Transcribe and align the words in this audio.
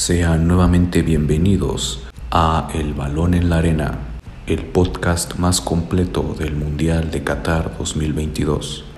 Sean 0.00 0.48
nuevamente 0.48 1.02
bienvenidos 1.02 2.00
a 2.30 2.70
El 2.72 2.94
Balón 2.94 3.34
en 3.34 3.50
la 3.50 3.58
Arena, 3.58 3.98
el 4.46 4.64
podcast 4.64 5.34
más 5.34 5.60
completo 5.60 6.34
del 6.38 6.56
Mundial 6.56 7.10
de 7.10 7.22
Qatar 7.22 7.76
2022. 7.76 8.89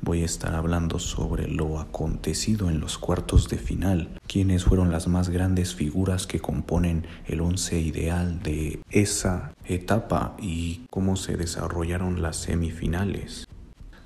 Voy 0.00 0.22
a 0.22 0.24
estar 0.24 0.54
hablando 0.54 0.98
sobre 0.98 1.48
lo 1.48 1.78
acontecido 1.78 2.68
en 2.68 2.80
los 2.80 2.98
cuartos 2.98 3.48
de 3.48 3.58
final, 3.58 4.08
quiénes 4.26 4.64
fueron 4.64 4.90
las 4.90 5.06
más 5.08 5.28
grandes 5.28 5.74
figuras 5.74 6.26
que 6.26 6.40
componen 6.40 7.06
el 7.26 7.40
once 7.40 7.80
ideal 7.80 8.42
de 8.42 8.80
esa 8.90 9.52
etapa 9.64 10.36
y 10.40 10.82
cómo 10.90 11.16
se 11.16 11.36
desarrollaron 11.36 12.22
las 12.22 12.36
semifinales 12.36 13.46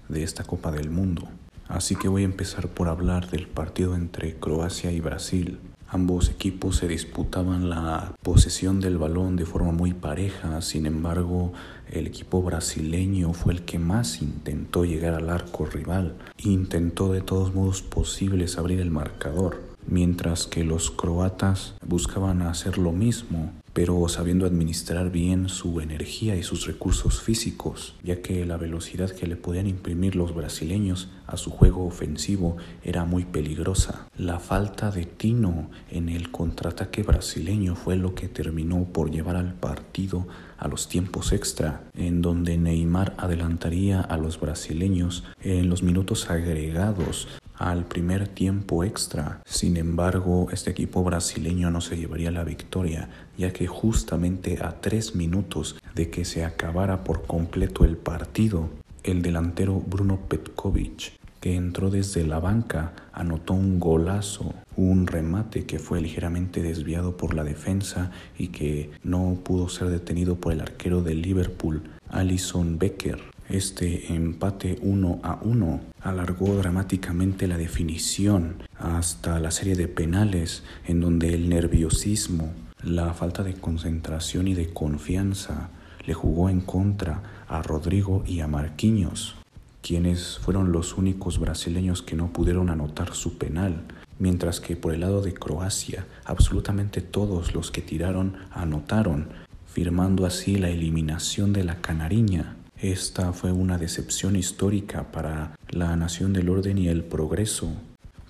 de 0.09 0.23
esta 0.23 0.45
Copa 0.45 0.71
del 0.71 0.91
Mundo. 0.91 1.29
Así 1.69 1.97
que 1.97 2.09
voy 2.09 2.23
a 2.23 2.27
empezar 2.27 2.69
por 2.69 2.89
hablar 2.89 3.29
del 3.31 3.49
partido 3.49 3.97
entre 3.97 4.37
Croacia 4.37 4.93
y 4.93 5.01
Brasil. 5.01 5.59
Ambos 5.89 6.29
equipos 6.31 6.77
se 6.77 6.89
disputaban 6.89 7.71
la 7.71 8.13
posesión 8.23 8.81
del 8.81 8.99
balón 8.99 9.37
de 9.37 9.47
forma 9.47 9.71
muy 9.71 9.93
pareja, 9.93 10.61
sin 10.61 10.85
embargo 10.85 11.53
el 11.91 12.09
equipo 12.09 12.43
brasileño 12.43 13.33
fue 13.33 13.53
el 13.53 13.63
que 13.63 13.79
más 13.79 14.21
intentó 14.21 14.85
llegar 14.85 15.15
al 15.15 15.31
arco 15.31 15.65
rival, 15.65 16.17
intentó 16.39 17.13
de 17.13 17.21
todos 17.21 17.55
modos 17.55 17.83
posibles 17.83 18.59
abrir 18.59 18.81
el 18.81 18.91
marcador, 18.91 19.63
mientras 19.87 20.47
que 20.47 20.65
los 20.65 20.91
croatas 20.91 21.75
buscaban 21.87 22.43
hacer 22.43 22.79
lo 22.79 22.91
mismo, 22.91 23.53
pero 23.77 24.09
sabiendo 24.09 24.47
administrar 24.47 25.11
bien 25.11 25.51
su 25.51 25.83
energía 25.83 26.35
y 26.35 26.43
sus 26.43 26.67
recursos 26.67 27.21
físicos, 27.21 27.95
ya 28.03 28.23
que 28.23 28.47
la 28.47 28.57
velocidad 28.57 29.11
que 29.11 29.27
le 29.27 29.37
podían 29.37 29.67
imprimir 29.67 30.17
los 30.17 30.35
brasileños 30.35 31.11
a 31.27 31.37
su 31.37 31.51
juego 31.51 31.85
ofensivo 31.85 32.57
era 32.83 33.05
muy 33.05 33.27
peligrosa. 33.27 34.09
La 34.17 34.41
falta 34.41 34.91
de 34.91 35.05
tino 35.05 35.69
en 35.91 36.09
el 36.09 36.31
contraataque 36.31 37.03
brasileño 37.03 37.75
fue 37.75 37.97
lo 37.97 38.15
que 38.15 38.29
terminó 38.29 38.85
por 38.85 39.11
llevar 39.11 39.37
al 39.37 39.53
partido 39.53 40.27
a 40.57 40.69
los 40.69 40.89
tiempos 40.89 41.33
extra, 41.33 41.85
en 41.93 42.23
donde 42.23 42.57
Neymar 42.57 43.13
adelantaría 43.19 44.01
a 44.01 44.17
los 44.17 44.41
brasileños 44.41 45.25
en 45.43 45.69
los 45.69 45.83
minutos 45.83 46.31
agregados 46.31 47.29
al 47.59 47.85
primer 47.85 48.29
tiempo 48.29 48.85
extra. 48.85 49.41
Sin 49.45 49.77
embargo, 49.77 50.49
este 50.53 50.71
equipo 50.71 51.03
brasileño 51.03 51.71
no 51.71 51.81
se 51.81 51.97
llevaría 51.97 52.31
la 52.31 52.45
victoria, 52.45 53.09
ya 53.37 53.53
que 53.53 53.67
justamente 53.67 54.59
a 54.63 54.81
tres 54.81 55.15
minutos 55.15 55.77
de 55.95 56.11
que 56.11 56.25
se 56.25 56.45
acabara 56.45 57.05
por 57.05 57.27
completo 57.27 57.85
el 57.85 57.97
partido, 57.97 58.69
el 59.03 59.23
delantero 59.23 59.81
Bruno 59.81 60.19
Petkovic, 60.29 61.13
que 61.41 61.55
entró 61.55 61.91
desde 61.91 62.27
la 62.27 62.41
banca, 62.41 62.93
anotó 63.13 63.55
un 63.55 63.79
golazo, 63.79 64.53
un 64.77 65.07
remate 65.07 65.65
que 65.65 65.79
fue 65.79 66.01
ligeramente 66.01 66.63
desviado 66.63 67.17
por 67.17 67.35
la 67.35 67.45
defensa 67.45 68.11
y 68.37 68.49
que 68.49 68.91
no 69.05 69.39
pudo 69.45 69.69
ser 69.69 69.89
detenido 69.89 70.37
por 70.37 70.53
el 70.53 70.61
arquero 70.61 71.03
de 71.03 71.15
Liverpool, 71.15 71.83
Alison 72.11 72.79
Becker. 72.79 73.36
Este 73.49 74.13
empate 74.13 74.77
1 74.83 75.21
a 75.23 75.39
1 75.41 75.81
alargó 76.03 76.57
dramáticamente 76.57 77.47
la 77.47 77.57
definición 77.57 78.65
hasta 78.77 79.39
la 79.39 79.53
serie 79.53 79.77
de 79.77 79.87
penales 79.87 80.65
en 80.85 81.01
donde 81.01 81.33
el 81.33 81.49
nerviosismo, 81.49 82.53
la 82.83 83.15
falta 83.15 83.45
de 83.45 83.55
concentración 83.55 84.49
y 84.49 84.55
de 84.55 84.73
confianza 84.73 85.69
le 86.05 86.13
jugó 86.13 86.49
en 86.51 86.61
contra 86.61 87.23
a 87.47 87.63
Rodrigo 87.63 88.25
y 88.27 88.41
a 88.41 88.49
Marquinhos, 88.49 89.37
quienes 89.81 90.39
fueron 90.39 90.73
los 90.73 90.99
únicos 90.99 91.39
brasileños 91.39 92.03
que 92.03 92.17
no 92.17 92.33
pudieron 92.33 92.69
anotar 92.69 93.15
su 93.15 93.39
penal, 93.39 93.83
mientras 94.19 94.59
que 94.59 94.75
por 94.75 94.93
el 94.93 95.03
lado 95.03 95.23
de 95.23 95.35
Croacia 95.35 96.05
absolutamente 96.25 97.01
todos 97.01 97.55
los 97.55 97.71
que 97.71 97.81
tiraron 97.81 98.39
anotaron, 98.51 99.29
firmando 99.73 100.27
así 100.27 100.57
la 100.57 100.69
eliminación 100.69 101.53
de 101.53 101.63
la 101.63 101.77
Canariña 101.77 102.56
esta 102.81 103.33
fue 103.33 103.53
una 103.53 103.79
decepción 103.79 104.37
histórica 104.37 105.11
para 105.11 105.57
la 105.71 105.97
nación 105.97 106.33
del 106.35 106.51
orden 106.51 106.77
y 106.77 106.89
el 106.89 107.05
progreso, 107.05 107.73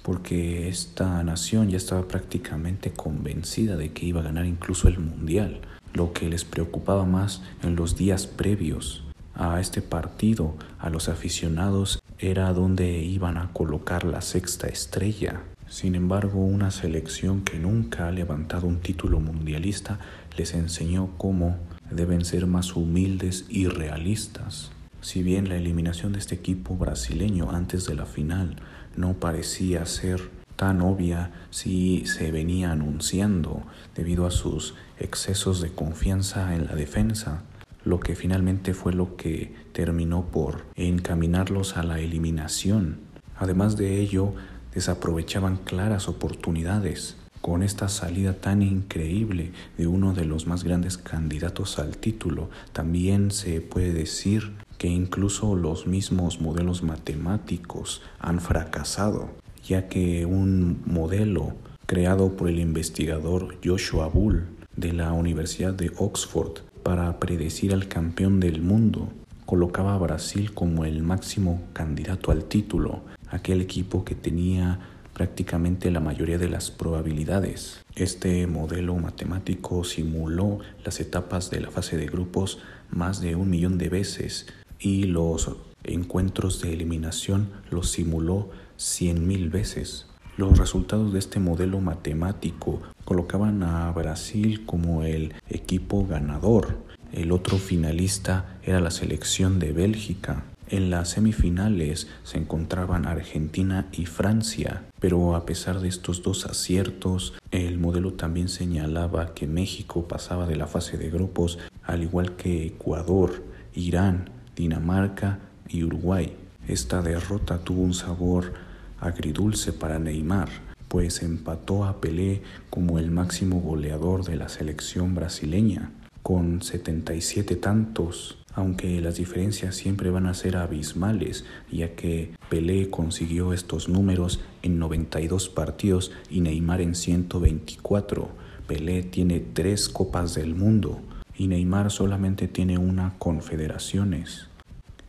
porque 0.02 0.68
esta 0.68 1.22
nación 1.24 1.68
ya 1.68 1.76
estaba 1.76 2.06
prácticamente 2.06 2.92
convencida 2.92 3.76
de 3.76 3.92
que 3.92 4.06
iba 4.06 4.20
a 4.20 4.24
ganar 4.24 4.46
incluso 4.46 4.86
el 4.86 5.00
Mundial. 5.00 5.60
Lo 5.94 6.12
que 6.12 6.28
les 6.28 6.44
preocupaba 6.44 7.04
más 7.04 7.42
en 7.62 7.74
los 7.74 7.96
días 7.96 8.26
previos 8.26 9.02
a 9.34 9.60
este 9.60 9.82
partido, 9.82 10.54
a 10.78 10.90
los 10.90 11.08
aficionados, 11.08 11.98
era 12.18 12.52
dónde 12.52 12.98
iban 12.98 13.38
a 13.38 13.52
colocar 13.52 14.04
la 14.04 14.20
sexta 14.20 14.68
estrella. 14.68 15.42
Sin 15.68 15.96
embargo, 15.96 16.38
una 16.38 16.70
selección 16.70 17.42
que 17.42 17.58
nunca 17.58 18.06
ha 18.06 18.12
levantado 18.12 18.68
un 18.68 18.78
título 18.78 19.18
mundialista 19.18 19.98
les 20.36 20.54
enseñó 20.54 21.10
cómo 21.18 21.56
deben 21.90 22.24
ser 22.24 22.46
más 22.46 22.76
humildes 22.76 23.46
y 23.48 23.68
realistas. 23.68 24.70
Si 25.00 25.22
bien 25.22 25.48
la 25.48 25.56
eliminación 25.56 26.12
de 26.12 26.18
este 26.18 26.34
equipo 26.34 26.76
brasileño 26.76 27.50
antes 27.50 27.86
de 27.86 27.94
la 27.94 28.06
final 28.06 28.56
no 28.96 29.14
parecía 29.14 29.84
ser 29.86 30.30
tan 30.56 30.80
obvia 30.80 31.32
si 31.50 32.06
se 32.06 32.32
venía 32.32 32.72
anunciando 32.72 33.62
debido 33.94 34.26
a 34.26 34.30
sus 34.30 34.74
excesos 34.98 35.60
de 35.60 35.70
confianza 35.70 36.54
en 36.54 36.66
la 36.66 36.74
defensa, 36.74 37.42
lo 37.84 38.00
que 38.00 38.16
finalmente 38.16 38.74
fue 38.74 38.92
lo 38.92 39.16
que 39.16 39.54
terminó 39.72 40.24
por 40.26 40.64
encaminarlos 40.74 41.76
a 41.76 41.82
la 41.82 42.00
eliminación. 42.00 42.98
Además 43.36 43.76
de 43.76 44.00
ello, 44.00 44.34
desaprovechaban 44.74 45.58
claras 45.58 46.08
oportunidades 46.08 47.16
con 47.46 47.62
esta 47.62 47.88
salida 47.88 48.32
tan 48.32 48.60
increíble 48.60 49.52
de 49.78 49.86
uno 49.86 50.14
de 50.14 50.24
los 50.24 50.48
más 50.48 50.64
grandes 50.64 50.98
candidatos 50.98 51.78
al 51.78 51.96
título, 51.96 52.50
también 52.72 53.30
se 53.30 53.60
puede 53.60 53.92
decir 53.92 54.50
que 54.78 54.88
incluso 54.88 55.54
los 55.54 55.86
mismos 55.86 56.40
modelos 56.40 56.82
matemáticos 56.82 58.02
han 58.18 58.40
fracasado, 58.40 59.28
ya 59.64 59.86
que 59.86 60.26
un 60.26 60.82
modelo 60.86 61.52
creado 61.86 62.36
por 62.36 62.48
el 62.48 62.58
investigador 62.58 63.54
Joshua 63.64 64.08
Bull 64.08 64.48
de 64.74 64.92
la 64.92 65.12
Universidad 65.12 65.72
de 65.72 65.92
Oxford 65.98 66.62
para 66.82 67.20
predecir 67.20 67.72
al 67.72 67.86
campeón 67.86 68.40
del 68.40 68.60
mundo 68.60 69.08
colocaba 69.44 69.94
a 69.94 69.98
Brasil 69.98 70.52
como 70.52 70.84
el 70.84 71.04
máximo 71.04 71.62
candidato 71.74 72.32
al 72.32 72.46
título, 72.46 73.02
aquel 73.30 73.60
equipo 73.60 74.04
que 74.04 74.16
tenía 74.16 74.80
prácticamente 75.16 75.90
la 75.90 76.00
mayoría 76.00 76.36
de 76.36 76.50
las 76.50 76.70
probabilidades. 76.70 77.82
Este 77.94 78.46
modelo 78.46 78.94
matemático 78.96 79.82
simuló 79.82 80.58
las 80.84 81.00
etapas 81.00 81.48
de 81.48 81.62
la 81.62 81.70
fase 81.70 81.96
de 81.96 82.04
grupos 82.04 82.58
más 82.90 83.22
de 83.22 83.34
un 83.34 83.48
millón 83.48 83.78
de 83.78 83.88
veces 83.88 84.46
y 84.78 85.04
los 85.04 85.56
encuentros 85.84 86.60
de 86.60 86.74
eliminación 86.74 87.48
los 87.70 87.90
simuló 87.92 88.50
cien 88.76 89.26
mil 89.26 89.48
veces. 89.48 90.06
Los 90.36 90.58
resultados 90.58 91.14
de 91.14 91.18
este 91.18 91.40
modelo 91.40 91.80
matemático 91.80 92.82
colocaban 93.06 93.62
a 93.62 93.90
Brasil 93.92 94.66
como 94.66 95.02
el 95.02 95.32
equipo 95.48 96.06
ganador. 96.06 96.76
El 97.14 97.32
otro 97.32 97.56
finalista 97.56 98.58
era 98.62 98.80
la 98.82 98.90
selección 98.90 99.60
de 99.60 99.72
Bélgica. 99.72 100.44
En 100.68 100.90
las 100.90 101.10
semifinales 101.10 102.08
se 102.24 102.38
encontraban 102.38 103.06
Argentina 103.06 103.86
y 103.92 104.06
Francia, 104.06 104.82
pero 104.98 105.36
a 105.36 105.46
pesar 105.46 105.78
de 105.78 105.86
estos 105.86 106.24
dos 106.24 106.44
aciertos, 106.44 107.34
el 107.52 107.78
modelo 107.78 108.14
también 108.14 108.48
señalaba 108.48 109.32
que 109.32 109.46
México 109.46 110.08
pasaba 110.08 110.44
de 110.48 110.56
la 110.56 110.66
fase 110.66 110.98
de 110.98 111.08
grupos, 111.08 111.60
al 111.84 112.02
igual 112.02 112.34
que 112.34 112.66
Ecuador, 112.66 113.44
Irán, 113.74 114.30
Dinamarca 114.56 115.38
y 115.68 115.84
Uruguay. 115.84 116.36
Esta 116.66 117.00
derrota 117.00 117.58
tuvo 117.58 117.82
un 117.82 117.94
sabor 117.94 118.54
agridulce 118.98 119.72
para 119.72 120.00
Neymar, 120.00 120.48
pues 120.88 121.22
empató 121.22 121.84
a 121.84 122.00
Pelé 122.00 122.42
como 122.70 122.98
el 122.98 123.12
máximo 123.12 123.60
goleador 123.60 124.24
de 124.24 124.34
la 124.34 124.48
selección 124.48 125.14
brasileña, 125.14 125.92
con 126.24 126.60
77 126.60 127.54
tantos 127.54 128.38
aunque 128.56 129.02
las 129.02 129.16
diferencias 129.16 129.76
siempre 129.76 130.10
van 130.10 130.26
a 130.26 130.34
ser 130.34 130.56
abismales, 130.56 131.44
ya 131.70 131.94
que 131.94 132.32
Pelé 132.48 132.88
consiguió 132.90 133.52
estos 133.52 133.88
números 133.90 134.40
en 134.62 134.78
92 134.78 135.50
partidos 135.50 136.10
y 136.30 136.40
Neymar 136.40 136.80
en 136.80 136.94
124. 136.94 138.30
Pelé 138.66 139.02
tiene 139.02 139.40
tres 139.40 139.90
copas 139.90 140.34
del 140.34 140.54
mundo 140.54 141.00
y 141.36 141.48
Neymar 141.48 141.90
solamente 141.90 142.48
tiene 142.48 142.78
una 142.78 143.14
confederaciones. 143.18 144.48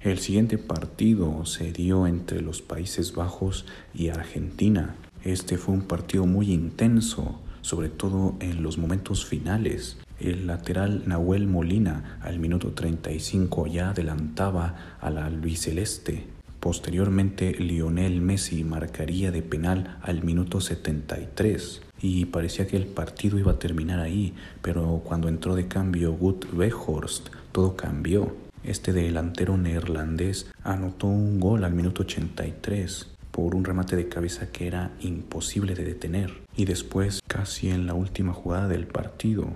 El 0.01 0.19
siguiente 0.19 0.57
partido 0.57 1.45
se 1.45 1.71
dio 1.71 2.05
entre 2.05 2.41
los 2.41 2.61
Países 2.61 3.15
Bajos 3.15 3.65
y 3.94 4.09
Argentina. 4.09 4.95
Este 5.23 5.57
fue 5.57 5.73
un 5.73 5.83
partido 5.83 6.25
muy 6.25 6.51
intenso, 6.51 7.39
sobre 7.61 7.88
todo 7.88 8.35
en 8.41 8.61
los 8.61 8.77
momentos 8.77 9.25
finales. 9.25 9.97
El 10.19 10.48
lateral 10.48 11.04
Nahuel 11.06 11.48
Molina 11.48 12.18
al 12.22 12.40
minuto 12.40 12.72
35 12.72 13.68
ya 13.68 13.92
adelantaba 13.92 14.98
al 15.00 15.19
albiceleste. 15.19 16.25
Posteriormente 16.60 17.54
Lionel 17.54 18.19
Messi 18.19 18.64
marcaría 18.64 19.31
de 19.31 19.44
penal 19.44 20.00
al 20.02 20.24
minuto 20.24 20.60
73 20.60 21.84
y 22.02 22.25
parecía 22.25 22.66
que 22.66 22.78
el 22.78 22.88
partido 22.88 23.38
iba 23.38 23.52
a 23.52 23.60
terminar 23.60 24.00
ahí, 24.00 24.34
pero 24.64 25.02
cuando 25.04 25.30
entró 25.30 25.56
de 25.56 25.68
cambio 25.68 26.14
Wout 26.14 26.52
Weghorst 26.52 27.30
todo 27.52 27.75
cambió. 27.75 28.36
Este 28.64 28.94
delantero 28.94 29.56
neerlandés 29.56 30.52
anotó 30.64 31.08
un 31.08 31.40
gol 31.40 31.64
al 31.64 31.74
minuto 31.74 32.02
83 32.02 33.08
por 33.31 33.54
un 33.54 33.64
remate 33.64 33.96
de 33.96 34.10
cabeza 34.10 34.52
que 34.52 34.66
era 34.66 34.92
imposible 35.00 35.75
de 35.75 35.84
detener. 35.84 36.34
Y 36.56 36.66
después, 36.66 37.22
casi 37.28 37.69
en 37.69 37.86
la 37.86 37.94
última 37.94 38.34
jugada 38.34 38.68
del 38.68 38.88
partido, 38.88 39.54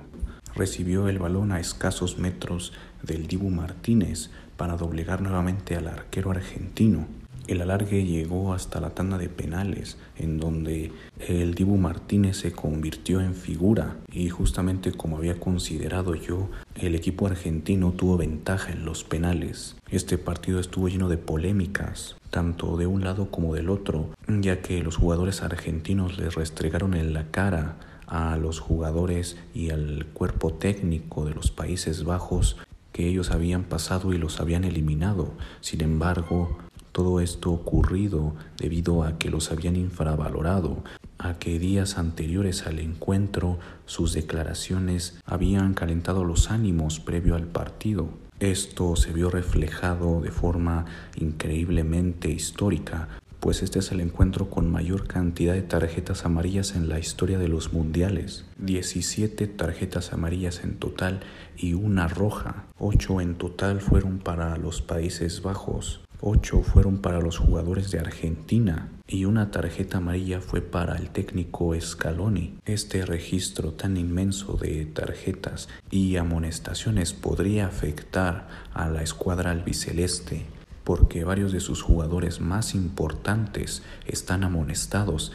recibió 0.56 1.08
el 1.08 1.20
balón 1.20 1.52
a 1.52 1.60
escasos 1.60 2.18
metros 2.18 2.74
del 3.04 3.28
Dibu 3.28 3.50
Martínez 3.50 4.30
para 4.58 4.78
doblegar 4.78 5.22
nuevamente 5.22 5.76
al 5.76 5.88
arquero 5.88 6.32
argentino. 6.32 7.08
El 7.48 7.62
alargue 7.62 8.06
llegó 8.06 8.54
hasta 8.54 8.80
la 8.80 8.92
tanda 8.92 9.18
de 9.18 9.28
penales, 9.28 9.98
en 10.16 10.40
donde 10.40 10.92
el 11.28 11.56
Dibu 11.56 11.78
Martínez 11.78 12.38
se 12.38 12.52
convirtió 12.52 13.20
en 13.20 13.34
figura 13.34 13.98
y 14.12 14.30
justamente 14.30 14.92
como 14.92 15.18
había 15.18 15.40
considerado 15.40 16.16
yo, 16.16 16.50
el 16.76 16.96
equipo 16.96 17.28
argentino 17.28 17.92
tuvo 17.92 18.18
ventaja 18.18 18.72
en 18.72 18.86
los 18.86 19.04
penales. 19.04 19.76
Este 19.90 20.18
partido 20.18 20.60
estuvo 20.60 20.88
lleno 20.88 21.10
de 21.10 21.18
polémicas, 21.18 22.16
tanto 22.30 22.78
de 22.78 22.86
un 22.86 23.04
lado 23.04 23.32
como 23.32 23.56
del 23.56 23.70
otro, 23.70 24.12
ya 24.28 24.62
que 24.62 24.84
los 24.84 24.96
jugadores 24.96 25.42
argentinos 25.42 26.18
les 26.18 26.36
restregaron 26.36 26.94
en 26.94 27.14
la 27.14 27.32
cara 27.32 27.78
a 28.12 28.36
los 28.36 28.60
jugadores 28.60 29.38
y 29.56 29.70
al 29.70 30.06
cuerpo 30.14 30.54
técnico 30.54 31.26
de 31.26 31.34
los 31.34 31.50
Países 31.50 32.04
Bajos 32.04 32.58
que 32.92 33.08
ellos 33.08 33.32
habían 33.32 33.64
pasado 33.64 34.12
y 34.14 34.18
los 34.18 34.42
habían 34.42 34.66
eliminado. 34.66 35.32
Sin 35.62 35.82
embargo, 35.82 36.58
todo 36.92 37.22
esto 37.22 37.52
ocurrido 37.52 38.36
debido 38.58 39.04
a 39.04 39.18
que 39.18 39.30
los 39.30 39.50
habían 39.50 39.78
infravalorado, 39.78 40.84
a 41.18 41.36
que 41.36 41.58
días 41.58 41.98
anteriores 41.98 42.68
al 42.68 42.80
encuentro 42.80 43.60
sus 43.86 44.12
declaraciones 44.12 45.18
habían 45.26 45.74
calentado 45.74 46.26
los 46.26 46.52
ánimos 46.52 47.00
previo 47.00 47.36
al 47.36 47.48
partido. 47.48 48.10
Esto 48.42 48.98
se 48.98 49.14
vio 49.14 49.30
reflejado 49.30 50.20
de 50.20 50.32
forma 50.32 50.86
increíblemente 51.16 52.30
histórica, 52.30 53.08
pues 53.42 53.64
este 53.64 53.80
es 53.80 53.92
el 53.92 54.00
encuentro 54.00 54.50
con 54.50 54.72
mayor 54.72 55.08
cantidad 55.08 55.54
de 55.54 55.64
tarjetas 55.64 56.26
amarillas 56.26 56.76
en 56.76 56.88
la 56.88 57.00
historia 57.00 57.40
de 57.40 57.48
los 57.48 57.74
mundiales. 57.74 58.46
17 58.60 59.48
tarjetas 59.48 60.14
amarillas 60.14 60.64
en 60.64 60.78
total 60.78 61.22
y 61.58 61.74
una 61.74 62.08
roja. 62.08 62.68
8 62.78 63.20
en 63.20 63.36
total 63.36 63.82
fueron 63.82 64.20
para 64.20 64.56
los 64.58 64.84
Países 64.84 65.42
Bajos. 65.42 66.02
Ocho 66.24 66.62
fueron 66.62 67.00
para 67.00 67.20
los 67.20 67.40
jugadores 67.40 67.90
de 67.90 67.98
Argentina 67.98 68.90
y 69.08 69.26
una 69.26 69.50
tarjeta 69.50 69.98
amarilla 69.98 70.40
fue 70.40 70.62
para 70.62 70.96
el 70.96 71.10
técnico 71.10 71.74
Scaloni. 71.82 72.60
Este 72.66 73.08
registro 73.08 73.74
tan 73.74 73.98
inmenso 73.98 74.54
de 74.54 74.86
tarjetas 74.86 75.68
y 75.90 76.18
amonestaciones 76.18 77.14
podría 77.14 77.66
afectar 77.66 78.48
a 78.72 78.88
la 78.88 79.02
escuadra 79.02 79.50
albiceleste 79.50 80.46
porque 80.84 81.24
varios 81.24 81.52
de 81.52 81.60
sus 81.60 81.82
jugadores 81.82 82.42
más 82.42 82.76
importantes 82.76 83.84
están 84.06 84.44
amonestados. 84.44 85.32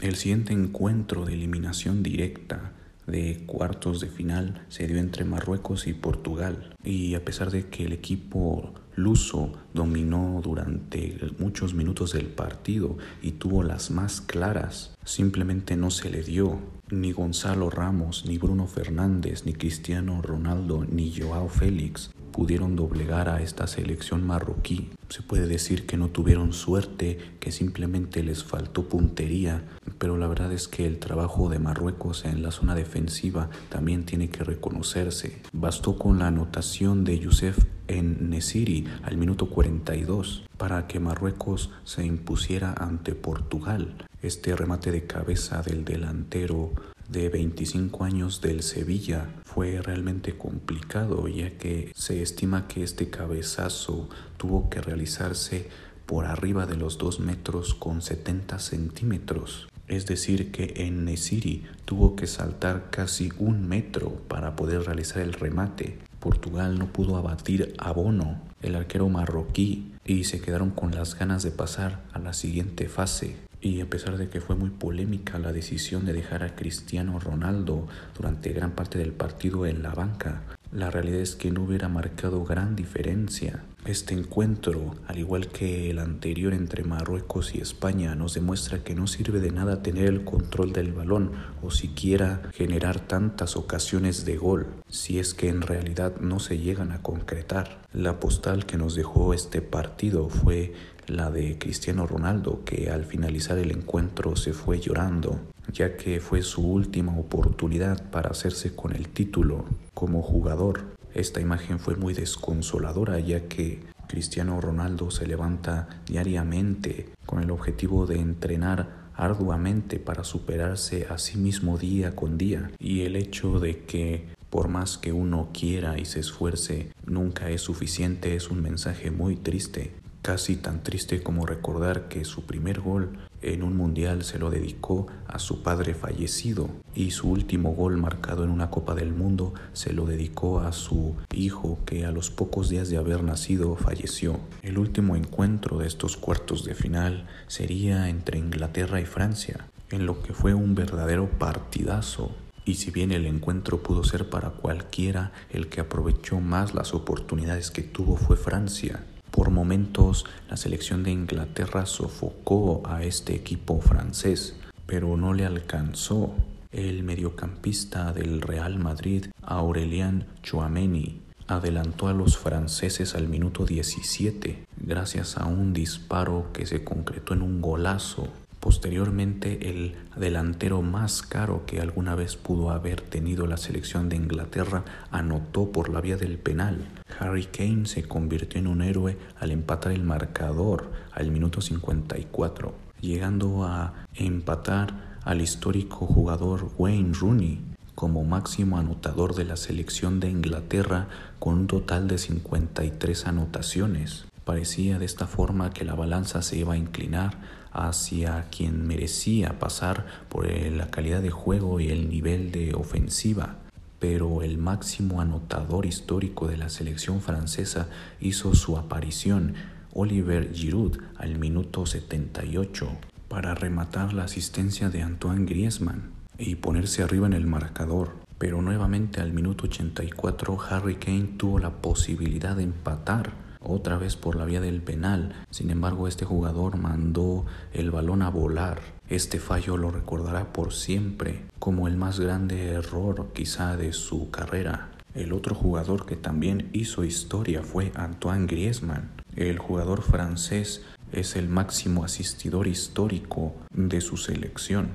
El 0.00 0.14
siguiente 0.14 0.52
encuentro 0.52 1.24
de 1.24 1.34
eliminación 1.34 2.02
directa 2.02 2.72
de 3.06 3.44
cuartos 3.46 4.00
de 4.00 4.08
final 4.08 4.64
se 4.68 4.86
dio 4.86 4.98
entre 4.98 5.24
Marruecos 5.24 5.86
y 5.86 5.94
Portugal 5.94 6.74
y 6.84 7.14
a 7.14 7.24
pesar 7.24 7.50
de 7.50 7.66
que 7.66 7.84
el 7.84 7.92
equipo 7.92 8.72
luso 8.96 9.52
dominó 9.72 10.40
durante 10.42 11.18
muchos 11.38 11.74
minutos 11.74 12.12
del 12.12 12.26
partido 12.26 12.96
y 13.22 13.32
tuvo 13.32 13.62
las 13.62 13.90
más 13.90 14.20
claras, 14.20 14.94
simplemente 15.04 15.76
no 15.76 15.90
se 15.90 16.10
le 16.10 16.22
dio. 16.22 16.58
Ni 16.88 17.12
Gonzalo 17.12 17.68
Ramos, 17.68 18.24
ni 18.26 18.38
Bruno 18.38 18.66
Fernández, 18.66 19.44
ni 19.44 19.52
Cristiano 19.52 20.22
Ronaldo, 20.22 20.84
ni 20.88 21.12
Joao 21.12 21.48
Félix 21.48 22.10
pudieron 22.36 22.76
doblegar 22.76 23.30
a 23.30 23.40
esta 23.40 23.66
selección 23.66 24.26
marroquí. 24.26 24.90
Se 25.08 25.22
puede 25.22 25.46
decir 25.46 25.86
que 25.86 25.96
no 25.96 26.08
tuvieron 26.08 26.52
suerte, 26.52 27.16
que 27.40 27.50
simplemente 27.50 28.22
les 28.22 28.44
faltó 28.44 28.90
puntería, 28.90 29.64
pero 29.98 30.18
la 30.18 30.26
verdad 30.26 30.52
es 30.52 30.68
que 30.68 30.86
el 30.86 30.98
trabajo 30.98 31.48
de 31.48 31.58
Marruecos 31.58 32.26
en 32.26 32.42
la 32.42 32.50
zona 32.50 32.74
defensiva 32.74 33.48
también 33.70 34.04
tiene 34.04 34.28
que 34.28 34.44
reconocerse. 34.44 35.40
Bastó 35.54 35.96
con 35.96 36.18
la 36.18 36.26
anotación 36.26 37.04
de 37.04 37.18
Youssef 37.18 37.58
en 37.88 38.28
Nesiri 38.28 38.86
al 39.02 39.16
minuto 39.16 39.48
42 39.48 40.44
para 40.58 40.86
que 40.86 41.00
Marruecos 41.00 41.70
se 41.84 42.04
impusiera 42.04 42.74
ante 42.76 43.14
Portugal. 43.14 43.94
Este 44.20 44.54
remate 44.54 44.92
de 44.92 45.06
cabeza 45.06 45.62
del 45.62 45.86
delantero 45.86 46.72
de 47.08 47.28
25 47.28 48.04
años 48.04 48.40
del 48.40 48.62
Sevilla 48.62 49.28
fue 49.44 49.80
realmente 49.80 50.36
complicado 50.36 51.28
ya 51.28 51.56
que 51.58 51.92
se 51.94 52.22
estima 52.22 52.68
que 52.68 52.82
este 52.82 53.10
cabezazo 53.10 54.08
tuvo 54.36 54.68
que 54.68 54.80
realizarse 54.80 55.68
por 56.06 56.24
arriba 56.24 56.66
de 56.66 56.76
los 56.76 56.98
2 56.98 57.20
metros 57.20 57.74
con 57.74 58.02
70 58.02 58.58
centímetros. 58.58 59.68
Es 59.88 60.06
decir, 60.06 60.50
que 60.50 60.74
en 60.78 61.04
Nesiri 61.04 61.64
tuvo 61.84 62.16
que 62.16 62.26
saltar 62.26 62.90
casi 62.90 63.30
un 63.38 63.68
metro 63.68 64.10
para 64.28 64.56
poder 64.56 64.82
realizar 64.82 65.22
el 65.22 65.32
remate. 65.32 65.98
Portugal 66.18 66.78
no 66.78 66.92
pudo 66.92 67.16
abatir 67.16 67.74
a 67.78 67.92
Bono, 67.92 68.40
el 68.62 68.74
arquero 68.74 69.08
marroquí, 69.08 69.92
y 70.04 70.24
se 70.24 70.40
quedaron 70.40 70.70
con 70.70 70.92
las 70.92 71.16
ganas 71.16 71.42
de 71.42 71.50
pasar 71.50 72.04
a 72.12 72.18
la 72.18 72.32
siguiente 72.32 72.88
fase. 72.88 73.36
Y 73.66 73.80
a 73.80 73.90
pesar 73.90 74.16
de 74.16 74.28
que 74.28 74.40
fue 74.40 74.54
muy 74.54 74.70
polémica 74.70 75.40
la 75.40 75.52
decisión 75.52 76.06
de 76.06 76.12
dejar 76.12 76.44
a 76.44 76.54
Cristiano 76.54 77.18
Ronaldo 77.18 77.88
durante 78.16 78.52
gran 78.52 78.76
parte 78.76 78.96
del 78.96 79.10
partido 79.10 79.66
en 79.66 79.82
la 79.82 79.90
banca, 79.90 80.55
la 80.72 80.90
realidad 80.90 81.20
es 81.20 81.36
que 81.36 81.50
no 81.50 81.62
hubiera 81.64 81.88
marcado 81.88 82.44
gran 82.44 82.76
diferencia. 82.76 83.64
Este 83.84 84.14
encuentro, 84.14 84.96
al 85.06 85.18
igual 85.18 85.46
que 85.48 85.90
el 85.90 86.00
anterior 86.00 86.52
entre 86.52 86.82
Marruecos 86.82 87.54
y 87.54 87.60
España, 87.60 88.16
nos 88.16 88.34
demuestra 88.34 88.82
que 88.82 88.96
no 88.96 89.06
sirve 89.06 89.38
de 89.38 89.52
nada 89.52 89.82
tener 89.82 90.06
el 90.06 90.24
control 90.24 90.72
del 90.72 90.92
balón 90.92 91.30
o 91.62 91.70
siquiera 91.70 92.42
generar 92.52 92.98
tantas 92.98 93.56
ocasiones 93.56 94.24
de 94.24 94.36
gol, 94.36 94.66
si 94.88 95.20
es 95.20 95.34
que 95.34 95.48
en 95.48 95.62
realidad 95.62 96.16
no 96.20 96.40
se 96.40 96.58
llegan 96.58 96.90
a 96.90 97.00
concretar. 97.00 97.80
La 97.92 98.18
postal 98.18 98.66
que 98.66 98.76
nos 98.76 98.96
dejó 98.96 99.32
este 99.34 99.62
partido 99.62 100.28
fue 100.28 100.72
la 101.06 101.30
de 101.30 101.56
Cristiano 101.58 102.06
Ronaldo, 102.06 102.64
que 102.64 102.90
al 102.90 103.04
finalizar 103.04 103.58
el 103.58 103.70
encuentro 103.70 104.34
se 104.34 104.52
fue 104.52 104.80
llorando, 104.80 105.40
ya 105.72 105.96
que 105.96 106.20
fue 106.20 106.42
su 106.42 106.66
última 106.66 107.16
oportunidad 107.18 108.10
para 108.10 108.30
hacerse 108.30 108.74
con 108.74 108.94
el 108.94 109.08
título 109.08 109.64
como 109.94 110.22
jugador. 110.22 110.84
Esta 111.14 111.40
imagen 111.40 111.78
fue 111.78 111.96
muy 111.96 112.14
desconsoladora, 112.14 113.18
ya 113.20 113.48
que 113.48 113.80
Cristiano 114.06 114.60
Ronaldo 114.60 115.10
se 115.10 115.26
levanta 115.26 115.88
diariamente 116.06 117.10
con 117.24 117.42
el 117.42 117.50
objetivo 117.50 118.06
de 118.06 118.20
entrenar 118.20 119.06
arduamente 119.14 119.98
para 119.98 120.24
superarse 120.24 121.06
a 121.08 121.18
sí 121.18 121.38
mismo 121.38 121.78
día 121.78 122.14
con 122.14 122.36
día 122.36 122.70
y 122.78 123.02
el 123.02 123.16
hecho 123.16 123.60
de 123.60 123.84
que 123.84 124.26
por 124.50 124.68
más 124.68 124.98
que 124.98 125.12
uno 125.12 125.48
quiera 125.52 125.98
y 125.98 126.04
se 126.04 126.20
esfuerce, 126.20 126.92
nunca 127.04 127.50
es 127.50 127.62
suficiente 127.62 128.36
es 128.36 128.50
un 128.50 128.62
mensaje 128.62 129.10
muy 129.10 129.36
triste 129.36 129.94
casi 130.26 130.56
tan 130.56 130.82
triste 130.82 131.22
como 131.22 131.46
recordar 131.46 132.08
que 132.08 132.24
su 132.24 132.46
primer 132.46 132.80
gol 132.80 133.16
en 133.42 133.62
un 133.62 133.76
mundial 133.76 134.24
se 134.24 134.40
lo 134.40 134.50
dedicó 134.50 135.06
a 135.28 135.38
su 135.38 135.62
padre 135.62 135.94
fallecido 135.94 136.68
y 136.96 137.12
su 137.12 137.30
último 137.30 137.76
gol 137.76 137.96
marcado 137.96 138.42
en 138.42 138.50
una 138.50 138.68
Copa 138.68 138.96
del 138.96 139.12
Mundo 139.12 139.54
se 139.72 139.92
lo 139.92 140.04
dedicó 140.04 140.58
a 140.58 140.72
su 140.72 141.14
hijo 141.32 141.78
que 141.86 142.06
a 142.06 142.10
los 142.10 142.30
pocos 142.30 142.68
días 142.68 142.90
de 142.90 142.96
haber 142.96 143.22
nacido 143.22 143.76
falleció. 143.76 144.40
El 144.62 144.78
último 144.78 145.14
encuentro 145.14 145.78
de 145.78 145.86
estos 145.86 146.16
cuartos 146.16 146.64
de 146.64 146.74
final 146.74 147.28
sería 147.46 148.08
entre 148.08 148.40
Inglaterra 148.40 149.00
y 149.00 149.04
Francia, 149.04 149.68
en 149.92 150.06
lo 150.06 150.22
que 150.22 150.32
fue 150.32 150.54
un 150.54 150.74
verdadero 150.74 151.30
partidazo 151.38 152.32
y 152.64 152.74
si 152.74 152.90
bien 152.90 153.12
el 153.12 153.26
encuentro 153.26 153.80
pudo 153.80 154.02
ser 154.02 154.28
para 154.28 154.50
cualquiera, 154.50 155.30
el 155.50 155.68
que 155.68 155.80
aprovechó 155.80 156.40
más 156.40 156.74
las 156.74 156.94
oportunidades 156.94 157.70
que 157.70 157.82
tuvo 157.82 158.16
fue 158.16 158.36
Francia. 158.36 159.04
Por 159.36 159.50
momentos 159.50 160.24
la 160.48 160.56
selección 160.56 161.02
de 161.02 161.10
Inglaterra 161.10 161.84
sofocó 161.84 162.80
a 162.86 163.02
este 163.02 163.34
equipo 163.34 163.82
francés, 163.82 164.56
pero 164.86 165.18
no 165.18 165.34
le 165.34 165.44
alcanzó. 165.44 166.34
El 166.72 167.02
mediocampista 167.02 168.14
del 168.14 168.40
Real 168.40 168.78
Madrid, 168.78 169.26
Aurelien 169.42 170.24
Chouameni, 170.42 171.20
adelantó 171.48 172.08
a 172.08 172.14
los 172.14 172.38
franceses 172.38 173.14
al 173.14 173.28
minuto 173.28 173.66
17 173.66 174.64
gracias 174.78 175.36
a 175.36 175.44
un 175.44 175.74
disparo 175.74 176.46
que 176.54 176.64
se 176.64 176.82
concretó 176.82 177.34
en 177.34 177.42
un 177.42 177.60
golazo. 177.60 178.28
Posteriormente, 178.58 179.68
el 179.68 179.96
delantero 180.16 180.80
más 180.80 181.20
caro 181.20 181.66
que 181.66 181.82
alguna 181.82 182.14
vez 182.14 182.36
pudo 182.36 182.70
haber 182.70 183.02
tenido 183.02 183.46
la 183.46 183.58
selección 183.58 184.08
de 184.08 184.16
Inglaterra 184.16 184.86
anotó 185.10 185.70
por 185.72 185.90
la 185.90 186.00
vía 186.00 186.16
del 186.16 186.38
penal. 186.38 186.88
Harry 187.18 187.46
Kane 187.46 187.86
se 187.86 188.04
convirtió 188.04 188.60
en 188.60 188.66
un 188.66 188.82
héroe 188.82 189.16
al 189.38 189.50
empatar 189.50 189.92
el 189.92 190.02
marcador 190.02 190.90
al 191.12 191.30
minuto 191.30 191.60
54, 191.60 192.74
llegando 193.00 193.64
a 193.64 194.06
empatar 194.14 195.18
al 195.24 195.40
histórico 195.40 196.06
jugador 196.06 196.70
Wayne 196.78 197.14
Rooney 197.14 197.60
como 197.94 198.24
máximo 198.24 198.78
anotador 198.78 199.34
de 199.34 199.44
la 199.44 199.56
selección 199.56 200.20
de 200.20 200.30
Inglaterra 200.30 201.08
con 201.38 201.54
un 201.54 201.66
total 201.66 202.06
de 202.06 202.18
53 202.18 203.26
anotaciones. 203.26 204.26
Parecía 204.44 204.98
de 204.98 205.06
esta 205.06 205.26
forma 205.26 205.70
que 205.70 205.84
la 205.84 205.94
balanza 205.94 206.42
se 206.42 206.58
iba 206.58 206.74
a 206.74 206.76
inclinar 206.76 207.38
hacia 207.72 208.46
quien 208.50 208.86
merecía 208.86 209.58
pasar 209.58 210.06
por 210.28 210.46
la 210.48 210.88
calidad 210.88 211.20
de 211.20 211.30
juego 211.30 211.80
y 211.80 211.90
el 211.90 212.08
nivel 212.08 212.52
de 212.52 212.74
ofensiva, 212.74 213.56
pero 213.98 214.42
el 214.42 214.58
máximo 214.58 215.20
anotador 215.20 215.86
histórico 215.86 216.46
de 216.48 216.56
la 216.56 216.68
selección 216.68 217.20
francesa 217.20 217.88
hizo 218.20 218.54
su 218.54 218.76
aparición, 218.76 219.54
Oliver 219.92 220.52
Giroud, 220.52 220.98
al 221.16 221.38
minuto 221.38 221.86
78, 221.86 222.88
para 223.28 223.54
rematar 223.54 224.12
la 224.12 224.24
asistencia 224.24 224.90
de 224.90 225.02
Antoine 225.02 225.46
Griezmann 225.46 226.10
y 226.38 226.56
ponerse 226.56 227.02
arriba 227.02 227.26
en 227.26 227.32
el 227.32 227.46
marcador. 227.46 228.16
Pero 228.38 228.60
nuevamente 228.60 229.22
al 229.22 229.32
minuto 229.32 229.64
84 229.64 230.58
Harry 230.68 230.96
Kane 230.96 231.34
tuvo 231.38 231.58
la 231.58 231.70
posibilidad 231.70 232.54
de 232.54 232.64
empatar 232.64 233.32
otra 233.60 233.96
vez 233.96 234.16
por 234.16 234.36
la 234.36 234.44
vía 234.44 234.60
del 234.60 234.82
penal. 234.82 235.34
Sin 235.50 235.70
embargo, 235.70 236.06
este 236.06 236.24
jugador 236.24 236.76
mandó 236.76 237.46
el 237.72 237.90
balón 237.90 238.22
a 238.22 238.30
volar. 238.30 238.95
Este 239.08 239.38
fallo 239.38 239.76
lo 239.76 239.92
recordará 239.92 240.52
por 240.52 240.72
siempre 240.72 241.44
como 241.60 241.86
el 241.86 241.96
más 241.96 242.18
grande 242.18 242.70
error 242.70 243.28
quizá 243.32 243.76
de 243.76 243.92
su 243.92 244.30
carrera. 244.30 244.90
El 245.14 245.32
otro 245.32 245.54
jugador 245.54 246.06
que 246.06 246.16
también 246.16 246.68
hizo 246.72 247.04
historia 247.04 247.62
fue 247.62 247.92
Antoine 247.94 248.46
Griezmann. 248.46 249.10
El 249.36 249.58
jugador 249.58 250.02
francés 250.02 250.82
es 251.12 251.36
el 251.36 251.48
máximo 251.48 252.04
asistidor 252.04 252.66
histórico 252.66 253.54
de 253.70 254.00
su 254.00 254.16
selección. 254.16 254.88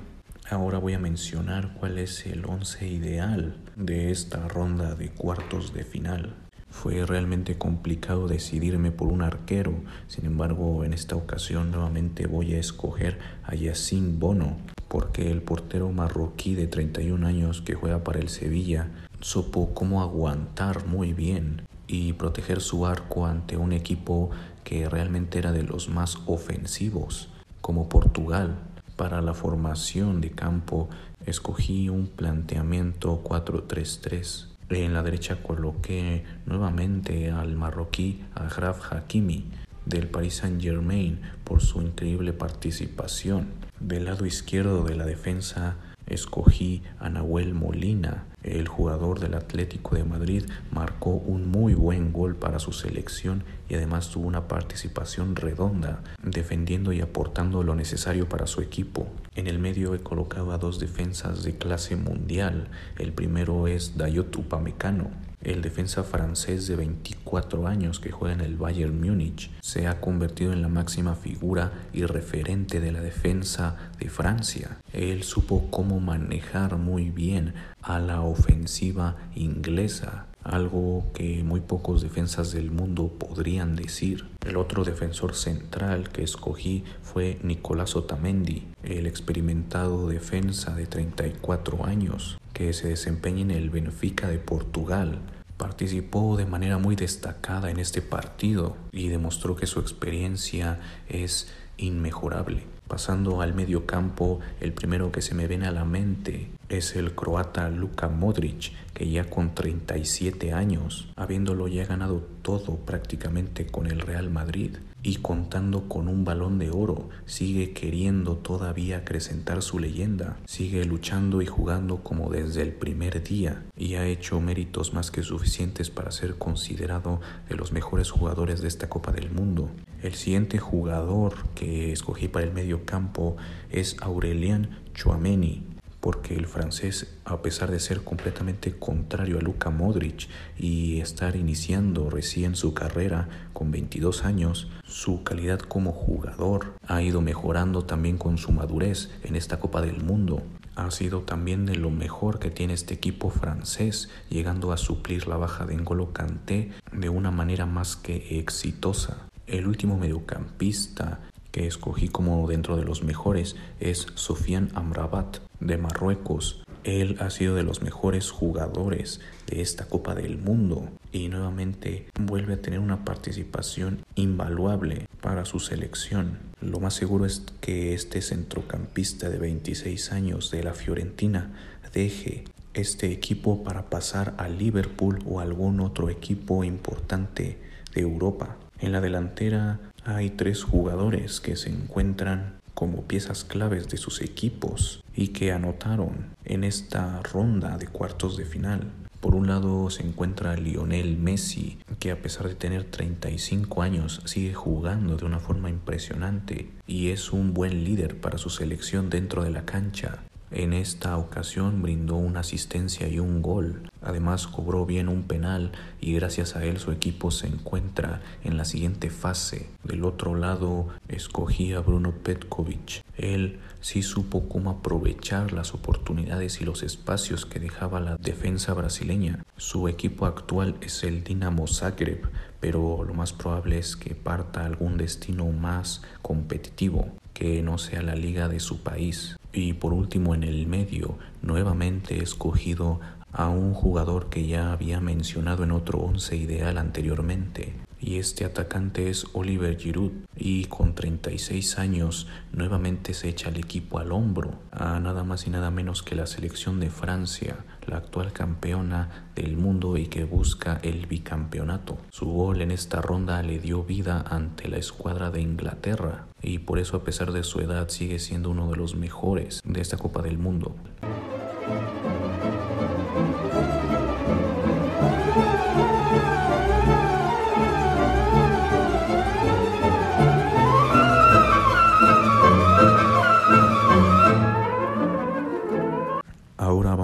Ahora 0.50 0.78
voy 0.78 0.92
a 0.92 0.98
mencionar 0.98 1.74
cuál 1.80 1.98
es 1.98 2.26
el 2.26 2.44
once 2.44 2.86
ideal 2.86 3.56
de 3.76 4.10
esta 4.10 4.46
ronda 4.46 4.94
de 4.94 5.08
cuartos 5.08 5.72
de 5.72 5.84
final. 5.84 6.34
Fue 6.72 7.06
realmente 7.06 7.58
complicado 7.58 8.26
decidirme 8.26 8.90
por 8.90 9.08
un 9.08 9.22
arquero, 9.22 9.74
sin 10.08 10.24
embargo 10.24 10.84
en 10.84 10.94
esta 10.94 11.14
ocasión 11.14 11.70
nuevamente 11.70 12.26
voy 12.26 12.54
a 12.54 12.58
escoger 12.58 13.18
a 13.44 13.54
Yacine 13.54 14.18
Bono, 14.18 14.56
porque 14.88 15.30
el 15.30 15.42
portero 15.42 15.92
marroquí 15.92 16.56
de 16.56 16.66
31 16.66 17.24
años 17.24 17.60
que 17.60 17.74
juega 17.74 18.02
para 18.02 18.18
el 18.18 18.30
Sevilla 18.30 18.88
supo 19.20 19.74
cómo 19.74 20.02
aguantar 20.02 20.86
muy 20.86 21.12
bien 21.12 21.62
y 21.86 22.14
proteger 22.14 22.60
su 22.60 22.86
arco 22.86 23.26
ante 23.26 23.56
un 23.56 23.72
equipo 23.72 24.30
que 24.64 24.88
realmente 24.88 25.38
era 25.38 25.52
de 25.52 25.62
los 25.62 25.88
más 25.88 26.18
ofensivos, 26.26 27.28
como 27.60 27.88
Portugal, 27.88 28.56
para 28.96 29.20
la 29.20 29.34
formación 29.34 30.20
de 30.20 30.30
campo 30.30 30.88
escogí 31.26 31.90
un 31.90 32.08
planteamiento 32.08 33.22
4-3-3. 33.22 34.51
En 34.74 34.94
la 34.94 35.02
derecha 35.02 35.42
coloqué 35.42 36.24
nuevamente 36.46 37.30
al 37.30 37.54
marroquí 37.56 38.24
Agraf 38.34 38.90
Hakimi 38.90 39.44
del 39.84 40.08
Paris 40.08 40.36
Saint-Germain 40.36 41.20
por 41.44 41.60
su 41.60 41.82
increíble 41.82 42.32
participación. 42.32 43.48
Del 43.80 44.06
lado 44.06 44.24
izquierdo 44.24 44.84
de 44.84 44.94
la 44.94 45.04
defensa 45.04 45.76
escogí 46.06 46.82
a 46.98 47.10
Nahuel 47.10 47.52
Molina 47.52 48.24
el 48.42 48.66
jugador 48.66 49.20
del 49.20 49.34
Atlético 49.34 49.94
de 49.94 50.02
Madrid 50.04 50.44
marcó 50.72 51.10
un 51.10 51.48
muy 51.48 51.74
buen 51.74 52.12
gol 52.12 52.34
para 52.34 52.58
su 52.58 52.72
selección 52.72 53.44
y 53.68 53.74
además 53.74 54.10
tuvo 54.10 54.26
una 54.26 54.48
participación 54.48 55.36
redonda, 55.36 56.02
defendiendo 56.22 56.92
y 56.92 57.00
aportando 57.00 57.62
lo 57.62 57.76
necesario 57.76 58.28
para 58.28 58.48
su 58.48 58.60
equipo. 58.60 59.06
En 59.34 59.46
el 59.46 59.58
medio 59.58 59.94
he 59.94 60.00
colocado 60.00 60.52
a 60.52 60.58
dos 60.58 60.78
defensas 60.78 61.42
de 61.42 61.56
clase 61.56 61.96
mundial. 61.96 62.68
El 62.98 63.12
primero 63.12 63.66
es 63.66 63.96
Dayot 63.96 64.36
Upamecano, 64.36 65.10
el 65.44 65.60
defensa 65.60 66.04
francés 66.04 66.68
de 66.68 66.76
24 66.76 67.66
años 67.66 67.98
que 67.98 68.12
juega 68.12 68.34
en 68.34 68.42
el 68.42 68.56
Bayern 68.56 69.00
Múnich 69.00 69.50
se 69.60 69.88
ha 69.88 70.00
convertido 70.00 70.52
en 70.52 70.62
la 70.62 70.68
máxima 70.68 71.16
figura 71.16 71.72
y 71.92 72.04
referente 72.04 72.78
de 72.78 72.92
la 72.92 73.00
defensa 73.00 73.90
de 73.98 74.08
Francia. 74.08 74.78
Él 74.92 75.24
supo 75.24 75.68
cómo 75.70 75.98
manejar 75.98 76.76
muy 76.76 77.10
bien 77.10 77.54
a 77.80 77.98
la 77.98 78.20
ofensiva 78.20 79.16
inglesa, 79.34 80.26
algo 80.44 81.04
que 81.14 81.42
muy 81.42 81.60
pocos 81.60 82.02
defensas 82.02 82.52
del 82.52 82.70
mundo 82.70 83.12
podrían 83.18 83.76
decir. 83.76 84.26
El 84.46 84.56
otro 84.56 84.84
defensor 84.84 85.34
central 85.34 86.10
que 86.10 86.22
escogí 86.22 86.84
fue 87.02 87.38
Nicolás 87.42 87.96
Otamendi, 87.96 88.66
el 88.82 89.06
experimentado 89.06 90.08
defensa 90.08 90.74
de 90.74 90.86
34 90.86 91.84
años 91.84 92.38
que 92.52 92.72
se 92.72 92.88
desempeña 92.88 93.42
en 93.42 93.50
el 93.50 93.70
Benfica 93.70 94.28
de 94.28 94.38
Portugal. 94.38 95.20
Participó 95.56 96.36
de 96.36 96.46
manera 96.46 96.78
muy 96.78 96.96
destacada 96.96 97.70
en 97.70 97.78
este 97.78 98.02
partido 98.02 98.76
y 98.90 99.08
demostró 99.08 99.56
que 99.56 99.66
su 99.66 99.80
experiencia 99.80 100.80
es 101.08 101.48
inmejorable. 101.76 102.64
Pasando 102.88 103.40
al 103.40 103.54
medio 103.54 103.86
campo, 103.86 104.40
el 104.60 104.72
primero 104.72 105.12
que 105.12 105.22
se 105.22 105.34
me 105.34 105.46
viene 105.46 105.66
a 105.66 105.72
la 105.72 105.84
mente 105.84 106.50
es 106.76 106.96
el 106.96 107.14
croata 107.14 107.68
Luka 107.68 108.08
Modric, 108.08 108.72
que 108.94 109.08
ya 109.08 109.24
con 109.28 109.54
37 109.54 110.52
años, 110.52 111.08
habiéndolo 111.16 111.68
ya 111.68 111.84
ganado 111.84 112.26
todo 112.42 112.76
prácticamente 112.76 113.66
con 113.66 113.86
el 113.86 114.00
Real 114.00 114.30
Madrid 114.30 114.76
y 115.02 115.16
contando 115.16 115.88
con 115.88 116.08
un 116.08 116.24
balón 116.24 116.58
de 116.58 116.70
oro, 116.70 117.08
sigue 117.26 117.72
queriendo 117.72 118.36
todavía 118.36 118.98
acrecentar 118.98 119.62
su 119.62 119.78
leyenda, 119.78 120.38
sigue 120.46 120.84
luchando 120.84 121.42
y 121.42 121.46
jugando 121.46 122.02
como 122.02 122.30
desde 122.30 122.62
el 122.62 122.72
primer 122.72 123.22
día 123.22 123.64
y 123.76 123.94
ha 123.94 124.06
hecho 124.06 124.40
méritos 124.40 124.94
más 124.94 125.10
que 125.10 125.22
suficientes 125.22 125.90
para 125.90 126.12
ser 126.12 126.36
considerado 126.36 127.20
de 127.48 127.56
los 127.56 127.72
mejores 127.72 128.10
jugadores 128.10 128.62
de 128.62 128.68
esta 128.68 128.88
Copa 128.88 129.12
del 129.12 129.30
Mundo. 129.30 129.70
El 130.02 130.14
siguiente 130.14 130.58
jugador 130.58 131.34
que 131.54 131.92
escogí 131.92 132.28
para 132.28 132.46
el 132.46 132.52
medio 132.52 132.84
campo 132.84 133.36
es 133.70 133.96
Aurelien 134.00 134.70
Chouameni, 134.94 135.71
porque 136.02 136.34
el 136.34 136.48
francés, 136.48 137.14
a 137.24 137.42
pesar 137.42 137.70
de 137.70 137.78
ser 137.78 138.02
completamente 138.02 138.76
contrario 138.76 139.38
a 139.38 139.40
Luka 139.40 139.70
Modric 139.70 140.28
y 140.58 141.00
estar 141.00 141.36
iniciando 141.36 142.10
recién 142.10 142.56
su 142.56 142.74
carrera 142.74 143.28
con 143.52 143.70
22 143.70 144.24
años, 144.24 144.68
su 144.84 145.22
calidad 145.22 145.60
como 145.60 145.92
jugador 145.92 146.74
ha 146.88 147.02
ido 147.02 147.20
mejorando 147.20 147.84
también 147.84 148.18
con 148.18 148.36
su 148.36 148.50
madurez 148.50 149.10
en 149.22 149.36
esta 149.36 149.60
Copa 149.60 149.80
del 149.80 150.02
Mundo. 150.02 150.42
Ha 150.74 150.90
sido 150.90 151.20
también 151.20 151.66
de 151.66 151.76
lo 151.76 151.90
mejor 151.90 152.40
que 152.40 152.50
tiene 152.50 152.74
este 152.74 152.94
equipo 152.94 153.30
francés, 153.30 154.10
llegando 154.28 154.72
a 154.72 154.78
suplir 154.78 155.28
la 155.28 155.36
baja 155.36 155.66
de 155.66 155.76
N'Golo 155.76 156.12
Kanté 156.12 156.72
de 156.90 157.10
una 157.10 157.30
manera 157.30 157.64
más 157.64 157.94
que 157.94 158.40
exitosa. 158.40 159.28
El 159.46 159.68
último 159.68 159.96
mediocampista 159.96 161.20
que 161.52 161.66
escogí 161.66 162.08
como 162.08 162.48
dentro 162.48 162.76
de 162.76 162.84
los 162.84 163.04
mejores 163.04 163.56
es 163.78 164.06
Sofian 164.14 164.70
Amrabat 164.74 165.38
de 165.60 165.76
Marruecos. 165.76 166.64
Él 166.82 167.16
ha 167.20 167.30
sido 167.30 167.54
de 167.54 167.62
los 167.62 167.82
mejores 167.82 168.30
jugadores 168.30 169.20
de 169.46 169.60
esta 169.60 169.86
Copa 169.86 170.16
del 170.16 170.38
Mundo 170.38 170.88
y 171.12 171.28
nuevamente 171.28 172.08
vuelve 172.18 172.54
a 172.54 172.62
tener 172.62 172.80
una 172.80 173.04
participación 173.04 174.00
invaluable 174.16 175.06
para 175.20 175.44
su 175.44 175.60
selección. 175.60 176.38
Lo 176.60 176.80
más 176.80 176.94
seguro 176.94 177.26
es 177.26 177.44
que 177.60 177.94
este 177.94 178.20
centrocampista 178.22 179.28
de 179.28 179.38
26 179.38 180.10
años 180.10 180.50
de 180.50 180.64
la 180.64 180.74
Fiorentina 180.74 181.52
deje 181.92 182.44
este 182.74 183.12
equipo 183.12 183.62
para 183.62 183.90
pasar 183.90 184.34
a 184.38 184.48
Liverpool 184.48 185.22
o 185.26 185.40
algún 185.40 185.80
otro 185.80 186.08
equipo 186.08 186.64
importante 186.64 187.58
de 187.94 188.00
Europa. 188.00 188.56
En 188.80 188.92
la 188.92 189.00
delantera 189.00 189.91
hay 190.04 190.30
tres 190.30 190.64
jugadores 190.64 191.40
que 191.40 191.56
se 191.56 191.70
encuentran 191.70 192.60
como 192.74 193.02
piezas 193.02 193.44
claves 193.44 193.88
de 193.88 193.96
sus 193.96 194.20
equipos 194.20 195.04
y 195.14 195.28
que 195.28 195.52
anotaron 195.52 196.34
en 196.44 196.64
esta 196.64 197.22
ronda 197.22 197.76
de 197.78 197.86
cuartos 197.86 198.36
de 198.36 198.44
final. 198.44 198.90
Por 199.20 199.36
un 199.36 199.46
lado 199.46 199.88
se 199.90 200.02
encuentra 200.02 200.56
Lionel 200.56 201.16
Messi, 201.16 201.78
que 202.00 202.10
a 202.10 202.20
pesar 202.20 202.48
de 202.48 202.56
tener 202.56 202.84
35 202.84 203.82
años 203.82 204.20
sigue 204.24 204.52
jugando 204.52 205.16
de 205.16 205.24
una 205.24 205.38
forma 205.38 205.70
impresionante 205.70 206.70
y 206.88 207.10
es 207.10 207.32
un 207.32 207.54
buen 207.54 207.84
líder 207.84 208.20
para 208.20 208.38
su 208.38 208.50
selección 208.50 209.10
dentro 209.10 209.44
de 209.44 209.50
la 209.50 209.64
cancha. 209.64 210.24
En 210.54 210.74
esta 210.74 211.16
ocasión 211.16 211.80
brindó 211.80 212.16
una 212.16 212.40
asistencia 212.40 213.08
y 213.08 213.18
un 213.18 213.40
gol. 213.40 213.88
Además 214.02 214.46
cobró 214.46 214.84
bien 214.84 215.08
un 215.08 215.22
penal 215.22 215.72
y 215.98 216.12
gracias 216.12 216.56
a 216.56 216.64
él 216.66 216.78
su 216.78 216.92
equipo 216.92 217.30
se 217.30 217.46
encuentra 217.46 218.20
en 218.44 218.58
la 218.58 218.66
siguiente 218.66 219.08
fase. 219.08 219.70
Del 219.82 220.04
otro 220.04 220.34
lado 220.34 220.88
escogía 221.08 221.80
Bruno 221.80 222.12
Petkovic. 222.12 223.02
Él 223.16 223.60
sí 223.80 224.02
supo 224.02 224.46
cómo 224.46 224.68
aprovechar 224.68 225.54
las 225.54 225.72
oportunidades 225.72 226.60
y 226.60 226.66
los 226.66 226.82
espacios 226.82 227.46
que 227.46 227.58
dejaba 227.58 228.00
la 228.00 228.18
defensa 228.18 228.74
brasileña. 228.74 229.42
Su 229.56 229.88
equipo 229.88 230.26
actual 230.26 230.76
es 230.82 231.02
el 231.02 231.24
Dinamo 231.24 231.66
Zagreb, 231.66 232.28
pero 232.60 233.04
lo 233.04 233.14
más 233.14 233.32
probable 233.32 233.78
es 233.78 233.96
que 233.96 234.14
parta 234.14 234.66
algún 234.66 234.98
destino 234.98 235.46
más 235.46 236.02
competitivo 236.20 237.08
que 237.32 237.62
no 237.62 237.78
sea 237.78 238.02
la 238.02 238.14
liga 238.14 238.48
de 238.48 238.60
su 238.60 238.82
país. 238.82 239.36
Y 239.52 239.74
por 239.74 239.92
último, 239.92 240.34
en 240.34 240.44
el 240.44 240.66
medio, 240.66 241.16
nuevamente 241.42 242.22
escogido 242.22 243.00
a 243.32 243.48
un 243.48 243.74
jugador 243.74 244.28
que 244.28 244.46
ya 244.46 244.72
había 244.72 245.00
mencionado 245.00 245.64
en 245.64 245.72
otro 245.72 245.98
once 245.98 246.36
ideal 246.36 246.78
anteriormente. 246.78 247.74
Y 248.02 248.18
este 248.18 248.44
atacante 248.44 249.08
es 249.10 249.26
Oliver 249.32 249.78
Giroud 249.78 250.10
y 250.36 250.64
con 250.64 250.96
36 250.96 251.78
años 251.78 252.26
nuevamente 252.50 253.14
se 253.14 253.28
echa 253.28 253.48
el 253.48 253.58
equipo 253.58 254.00
al 254.00 254.10
hombro 254.10 254.58
a 254.72 254.98
nada 254.98 255.22
más 255.22 255.46
y 255.46 255.50
nada 255.50 255.70
menos 255.70 256.02
que 256.02 256.16
la 256.16 256.26
selección 256.26 256.80
de 256.80 256.90
Francia, 256.90 257.58
la 257.86 257.98
actual 257.98 258.32
campeona 258.32 259.28
del 259.36 259.56
mundo 259.56 259.96
y 259.96 260.08
que 260.08 260.24
busca 260.24 260.80
el 260.82 261.06
bicampeonato. 261.06 261.96
Su 262.10 262.26
gol 262.26 262.60
en 262.60 262.72
esta 262.72 263.00
ronda 263.00 263.40
le 263.44 263.60
dio 263.60 263.84
vida 263.84 264.24
ante 264.28 264.66
la 264.66 264.78
escuadra 264.78 265.30
de 265.30 265.40
Inglaterra 265.40 266.26
y 266.42 266.58
por 266.58 266.80
eso 266.80 266.96
a 266.96 267.04
pesar 267.04 267.30
de 267.30 267.44
su 267.44 267.60
edad 267.60 267.88
sigue 267.88 268.18
siendo 268.18 268.50
uno 268.50 268.68
de 268.68 268.76
los 268.76 268.96
mejores 268.96 269.62
de 269.64 269.80
esta 269.80 269.96
Copa 269.96 270.22
del 270.22 270.38
Mundo. 270.38 270.74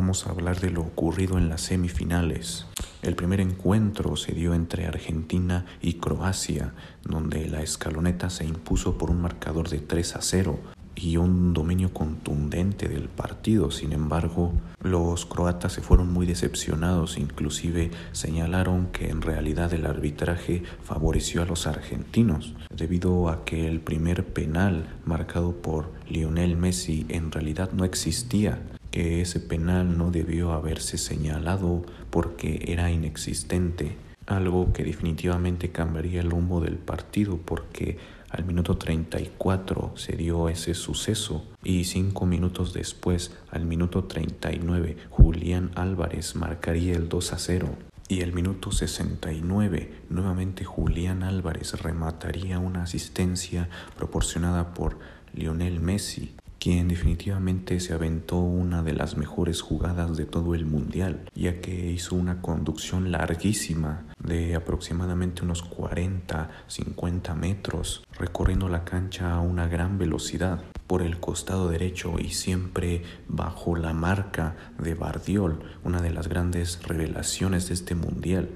Vamos 0.08 0.26
a 0.26 0.30
hablar 0.30 0.58
de 0.58 0.70
lo 0.70 0.80
ocurrido 0.80 1.36
en 1.36 1.50
las 1.50 1.60
semifinales. 1.60 2.64
El 3.02 3.14
primer 3.14 3.42
encuentro 3.42 4.16
se 4.16 4.32
dio 4.32 4.54
entre 4.54 4.86
Argentina 4.86 5.66
y 5.82 5.98
Croacia, 5.98 6.72
donde 7.04 7.46
la 7.46 7.60
escaloneta 7.60 8.30
se 8.30 8.46
impuso 8.46 8.96
por 8.96 9.10
un 9.10 9.20
marcador 9.20 9.68
de 9.68 9.80
3 9.80 10.16
a 10.16 10.22
0 10.22 10.58
y 10.94 11.18
un 11.18 11.52
dominio 11.52 11.92
contundente 11.92 12.88
del 12.88 13.10
partido. 13.10 13.70
Sin 13.70 13.92
embargo, 13.92 14.54
los 14.80 15.26
croatas 15.26 15.74
se 15.74 15.82
fueron 15.82 16.10
muy 16.10 16.24
decepcionados, 16.24 17.18
inclusive 17.18 17.90
señalaron 18.12 18.86
que 18.86 19.10
en 19.10 19.20
realidad 19.20 19.74
el 19.74 19.84
arbitraje 19.84 20.62
favoreció 20.84 21.42
a 21.42 21.44
los 21.44 21.66
argentinos, 21.66 22.54
debido 22.74 23.28
a 23.28 23.44
que 23.44 23.68
el 23.68 23.80
primer 23.80 24.24
penal 24.24 24.88
marcado 25.04 25.52
por 25.52 25.92
Lionel 26.08 26.56
Messi 26.56 27.04
en 27.10 27.30
realidad 27.30 27.72
no 27.72 27.84
existía 27.84 28.58
que 28.90 29.20
ese 29.20 29.40
penal 29.40 29.98
no 29.98 30.10
debió 30.10 30.52
haberse 30.52 30.98
señalado 30.98 31.84
porque 32.10 32.64
era 32.68 32.90
inexistente, 32.90 33.96
algo 34.26 34.72
que 34.72 34.84
definitivamente 34.84 35.70
cambiaría 35.70 36.20
el 36.20 36.30
rumbo 36.30 36.60
del 36.60 36.76
partido 36.76 37.38
porque 37.38 37.98
al 38.30 38.44
minuto 38.44 38.76
34 38.76 39.92
se 39.96 40.16
dio 40.16 40.50
ese 40.50 40.74
suceso 40.74 41.46
y 41.64 41.84
cinco 41.84 42.26
minutos 42.26 42.74
después, 42.74 43.34
al 43.50 43.64
minuto 43.64 44.04
39, 44.04 44.98
Julián 45.08 45.70
Álvarez 45.76 46.36
marcaría 46.36 46.94
el 46.94 47.08
2 47.08 47.32
a 47.32 47.38
0. 47.38 47.68
Y 48.10 48.22
al 48.22 48.32
minuto 48.32 48.70
69, 48.70 49.92
nuevamente 50.08 50.64
Julián 50.64 51.22
Álvarez 51.22 51.80
remataría 51.80 52.58
una 52.58 52.82
asistencia 52.82 53.68
proporcionada 53.96 54.72
por 54.72 54.98
Lionel 55.34 55.80
Messi 55.80 56.34
quien 56.68 56.86
definitivamente 56.86 57.80
se 57.80 57.94
aventó 57.94 58.36
una 58.36 58.82
de 58.82 58.92
las 58.92 59.16
mejores 59.16 59.62
jugadas 59.62 60.18
de 60.18 60.26
todo 60.26 60.54
el 60.54 60.66
mundial, 60.66 61.24
ya 61.34 61.62
que 61.62 61.92
hizo 61.92 62.14
una 62.14 62.42
conducción 62.42 63.10
larguísima 63.10 64.04
de 64.22 64.54
aproximadamente 64.54 65.44
unos 65.44 65.64
40-50 65.64 67.34
metros, 67.36 68.04
recorriendo 68.18 68.68
la 68.68 68.84
cancha 68.84 69.32
a 69.32 69.40
una 69.40 69.66
gran 69.66 69.96
velocidad 69.96 70.62
por 70.86 71.00
el 71.00 71.18
costado 71.20 71.70
derecho 71.70 72.16
y 72.18 72.34
siempre 72.34 73.02
bajo 73.28 73.74
la 73.74 73.94
marca 73.94 74.54
de 74.78 74.92
Bardiol, 74.92 75.60
una 75.84 76.02
de 76.02 76.10
las 76.10 76.28
grandes 76.28 76.82
revelaciones 76.82 77.68
de 77.68 77.74
este 77.76 77.94
mundial. 77.94 78.50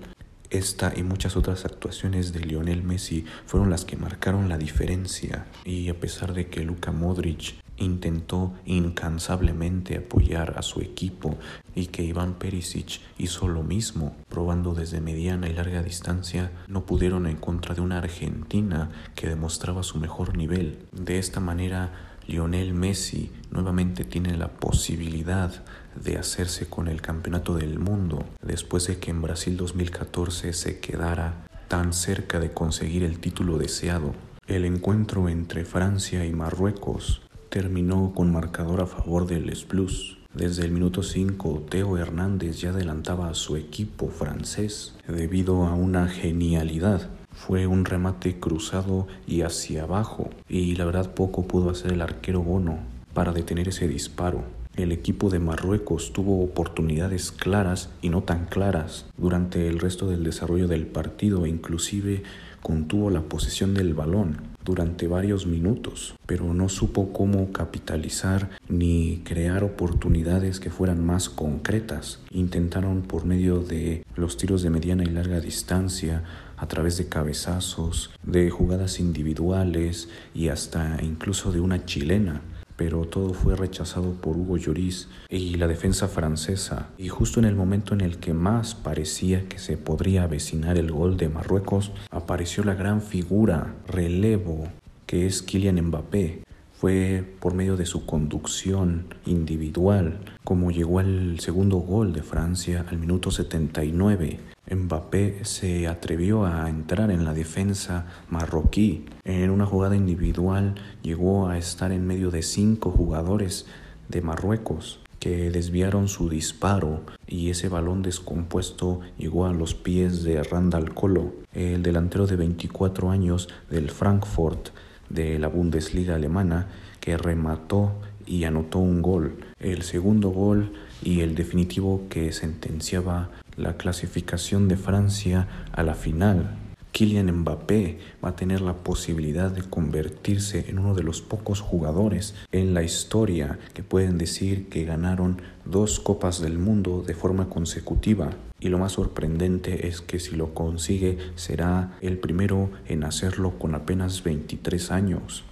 Esta 0.50 0.92
y 0.94 1.02
muchas 1.02 1.34
otras 1.34 1.64
actuaciones 1.64 2.34
de 2.34 2.40
Lionel 2.40 2.82
Messi 2.82 3.24
fueron 3.46 3.70
las 3.70 3.86
que 3.86 3.96
marcaron 3.96 4.50
la 4.50 4.58
diferencia 4.58 5.46
y 5.64 5.88
a 5.88 5.98
pesar 5.98 6.34
de 6.34 6.48
que 6.50 6.62
Luka 6.62 6.92
Modric 6.92 7.61
intentó 7.76 8.52
incansablemente 8.64 9.96
apoyar 9.96 10.54
a 10.58 10.62
su 10.62 10.80
equipo 10.80 11.38
y 11.74 11.86
que 11.86 12.02
Iván 12.02 12.34
Perisic 12.34 13.00
hizo 13.18 13.48
lo 13.48 13.62
mismo, 13.62 14.14
probando 14.28 14.74
desde 14.74 15.00
mediana 15.00 15.48
y 15.48 15.54
larga 15.54 15.82
distancia, 15.82 16.50
no 16.68 16.84
pudieron 16.84 17.26
en 17.26 17.36
contra 17.36 17.74
de 17.74 17.80
una 17.80 17.98
Argentina 17.98 18.90
que 19.14 19.28
demostraba 19.28 19.82
su 19.82 19.98
mejor 19.98 20.36
nivel. 20.36 20.78
De 20.92 21.18
esta 21.18 21.40
manera, 21.40 21.92
Lionel 22.26 22.72
Messi 22.74 23.30
nuevamente 23.50 24.04
tiene 24.04 24.36
la 24.36 24.48
posibilidad 24.48 25.64
de 25.96 26.18
hacerse 26.18 26.66
con 26.66 26.88
el 26.88 27.00
campeonato 27.00 27.54
del 27.54 27.78
mundo 27.78 28.24
después 28.42 28.86
de 28.86 28.98
que 28.98 29.10
en 29.10 29.22
Brasil 29.22 29.56
2014 29.56 30.52
se 30.52 30.78
quedara 30.78 31.46
tan 31.68 31.92
cerca 31.92 32.38
de 32.38 32.52
conseguir 32.52 33.02
el 33.02 33.18
título 33.18 33.58
deseado. 33.58 34.14
El 34.46 34.64
encuentro 34.64 35.28
entre 35.28 35.64
Francia 35.64 36.24
y 36.24 36.32
Marruecos 36.32 37.21
terminó 37.52 38.12
con 38.14 38.32
marcador 38.32 38.80
a 38.80 38.86
favor 38.86 39.26
del 39.26 39.52
Plus. 39.68 40.16
Desde 40.32 40.64
el 40.64 40.72
minuto 40.72 41.02
5, 41.02 41.66
Teo 41.68 41.98
Hernández 41.98 42.58
ya 42.58 42.70
adelantaba 42.70 43.28
a 43.28 43.34
su 43.34 43.56
equipo 43.56 44.08
francés 44.08 44.94
debido 45.06 45.66
a 45.66 45.74
una 45.74 46.08
genialidad. 46.08 47.10
Fue 47.30 47.66
un 47.66 47.84
remate 47.84 48.40
cruzado 48.40 49.06
y 49.26 49.42
hacia 49.42 49.82
abajo, 49.82 50.30
y 50.48 50.74
la 50.76 50.86
verdad 50.86 51.12
poco 51.12 51.46
pudo 51.46 51.68
hacer 51.68 51.92
el 51.92 52.00
arquero 52.00 52.42
Bono 52.42 52.78
para 53.12 53.32
detener 53.32 53.68
ese 53.68 53.86
disparo. 53.86 54.44
El 54.74 54.90
equipo 54.90 55.28
de 55.28 55.38
Marruecos 55.38 56.14
tuvo 56.14 56.42
oportunidades 56.42 57.32
claras 57.32 57.90
y 58.00 58.08
no 58.08 58.22
tan 58.22 58.46
claras 58.46 59.04
durante 59.18 59.68
el 59.68 59.78
resto 59.78 60.08
del 60.08 60.24
desarrollo 60.24 60.68
del 60.68 60.86
partido 60.86 61.44
e 61.44 61.50
inclusive 61.50 62.22
contuvo 62.62 63.10
la 63.10 63.20
posesión 63.20 63.74
del 63.74 63.92
balón 63.92 64.51
durante 64.64 65.06
varios 65.06 65.46
minutos, 65.46 66.14
pero 66.26 66.52
no 66.54 66.68
supo 66.68 67.12
cómo 67.12 67.52
capitalizar 67.52 68.50
ni 68.68 69.22
crear 69.24 69.64
oportunidades 69.64 70.60
que 70.60 70.70
fueran 70.70 71.04
más 71.04 71.28
concretas. 71.28 72.20
Intentaron 72.30 73.02
por 73.02 73.24
medio 73.24 73.60
de 73.60 74.04
los 74.16 74.36
tiros 74.36 74.62
de 74.62 74.70
mediana 74.70 75.04
y 75.04 75.06
larga 75.06 75.40
distancia, 75.40 76.22
a 76.56 76.68
través 76.68 76.96
de 76.96 77.08
cabezazos, 77.08 78.12
de 78.22 78.48
jugadas 78.48 79.00
individuales 79.00 80.08
y 80.32 80.46
hasta 80.46 81.02
incluso 81.02 81.50
de 81.50 81.58
una 81.58 81.84
chilena 81.84 82.40
pero 82.84 83.04
todo 83.04 83.32
fue 83.32 83.54
rechazado 83.54 84.10
por 84.14 84.36
Hugo 84.36 84.56
Lloris 84.56 85.06
y 85.28 85.54
la 85.54 85.68
defensa 85.68 86.08
francesa. 86.08 86.88
Y 86.98 87.10
justo 87.10 87.38
en 87.38 87.46
el 87.46 87.54
momento 87.54 87.94
en 87.94 88.00
el 88.00 88.18
que 88.18 88.34
más 88.34 88.74
parecía 88.74 89.48
que 89.48 89.60
se 89.60 89.76
podría 89.76 90.24
avecinar 90.24 90.76
el 90.76 90.90
gol 90.90 91.16
de 91.16 91.28
Marruecos, 91.28 91.92
apareció 92.10 92.64
la 92.64 92.74
gran 92.74 93.00
figura, 93.00 93.76
relevo, 93.86 94.66
que 95.06 95.26
es 95.26 95.42
Kylian 95.42 95.80
Mbappé. 95.80 96.42
Fue 96.72 97.24
por 97.38 97.54
medio 97.54 97.76
de 97.76 97.86
su 97.86 98.04
conducción 98.04 99.14
individual 99.26 100.18
como 100.42 100.72
llegó 100.72 100.98
al 100.98 101.38
segundo 101.38 101.76
gol 101.76 102.12
de 102.12 102.24
Francia 102.24 102.84
al 102.90 102.98
minuto 102.98 103.30
79 103.30 104.40
Mbappé 104.70 105.44
se 105.44 105.88
atrevió 105.88 106.46
a 106.46 106.68
entrar 106.68 107.10
en 107.10 107.24
la 107.24 107.34
defensa 107.34 108.06
marroquí. 108.30 109.06
En 109.24 109.50
una 109.50 109.66
jugada 109.66 109.96
individual 109.96 110.76
llegó 111.02 111.48
a 111.48 111.58
estar 111.58 111.92
en 111.92 112.06
medio 112.06 112.30
de 112.30 112.42
cinco 112.42 112.90
jugadores 112.90 113.66
de 114.08 114.22
Marruecos 114.22 115.00
que 115.18 115.50
desviaron 115.50 116.08
su 116.08 116.28
disparo 116.28 117.02
y 117.28 117.50
ese 117.50 117.68
balón 117.68 118.02
descompuesto 118.02 119.00
llegó 119.18 119.46
a 119.46 119.52
los 119.52 119.74
pies 119.74 120.24
de 120.24 120.42
Randall 120.42 120.94
Kolo, 120.94 121.32
el 121.54 121.82
delantero 121.82 122.26
de 122.26 122.34
24 122.34 123.10
años 123.10 123.48
del 123.70 123.90
Frankfurt 123.90 124.70
de 125.10 125.38
la 125.38 125.46
Bundesliga 125.46 126.16
alemana 126.16 126.66
que 126.98 127.16
remató 127.16 127.92
y 128.26 128.44
anotó 128.44 128.78
un 128.78 129.00
gol, 129.02 129.36
el 129.60 129.82
segundo 129.82 130.30
gol 130.30 130.72
y 131.02 131.20
el 131.20 131.34
definitivo 131.34 132.02
que 132.08 132.32
sentenciaba 132.32 133.30
la 133.56 133.76
clasificación 133.76 134.68
de 134.68 134.76
Francia 134.76 135.48
a 135.72 135.82
la 135.82 135.94
final. 135.94 136.58
Kylian 136.92 137.32
Mbappé 137.32 137.98
va 138.22 138.30
a 138.30 138.36
tener 138.36 138.60
la 138.60 138.74
posibilidad 138.74 139.50
de 139.50 139.62
convertirse 139.62 140.68
en 140.68 140.78
uno 140.78 140.94
de 140.94 141.02
los 141.02 141.22
pocos 141.22 141.60
jugadores 141.60 142.34
en 142.52 142.74
la 142.74 142.82
historia 142.82 143.58
que 143.72 143.82
pueden 143.82 144.18
decir 144.18 144.68
que 144.68 144.84
ganaron 144.84 145.40
dos 145.64 146.00
copas 146.00 146.40
del 146.40 146.58
mundo 146.58 147.02
de 147.06 147.14
forma 147.14 147.48
consecutiva. 147.48 148.30
Y 148.60 148.68
lo 148.68 148.78
más 148.78 148.92
sorprendente 148.92 149.88
es 149.88 150.02
que 150.02 150.20
si 150.20 150.36
lo 150.36 150.54
consigue 150.54 151.18
será 151.34 151.96
el 152.02 152.18
primero 152.18 152.70
en 152.86 153.04
hacerlo 153.04 153.58
con 153.58 153.74
apenas 153.74 154.22
23 154.22 154.90
años. 154.92 155.44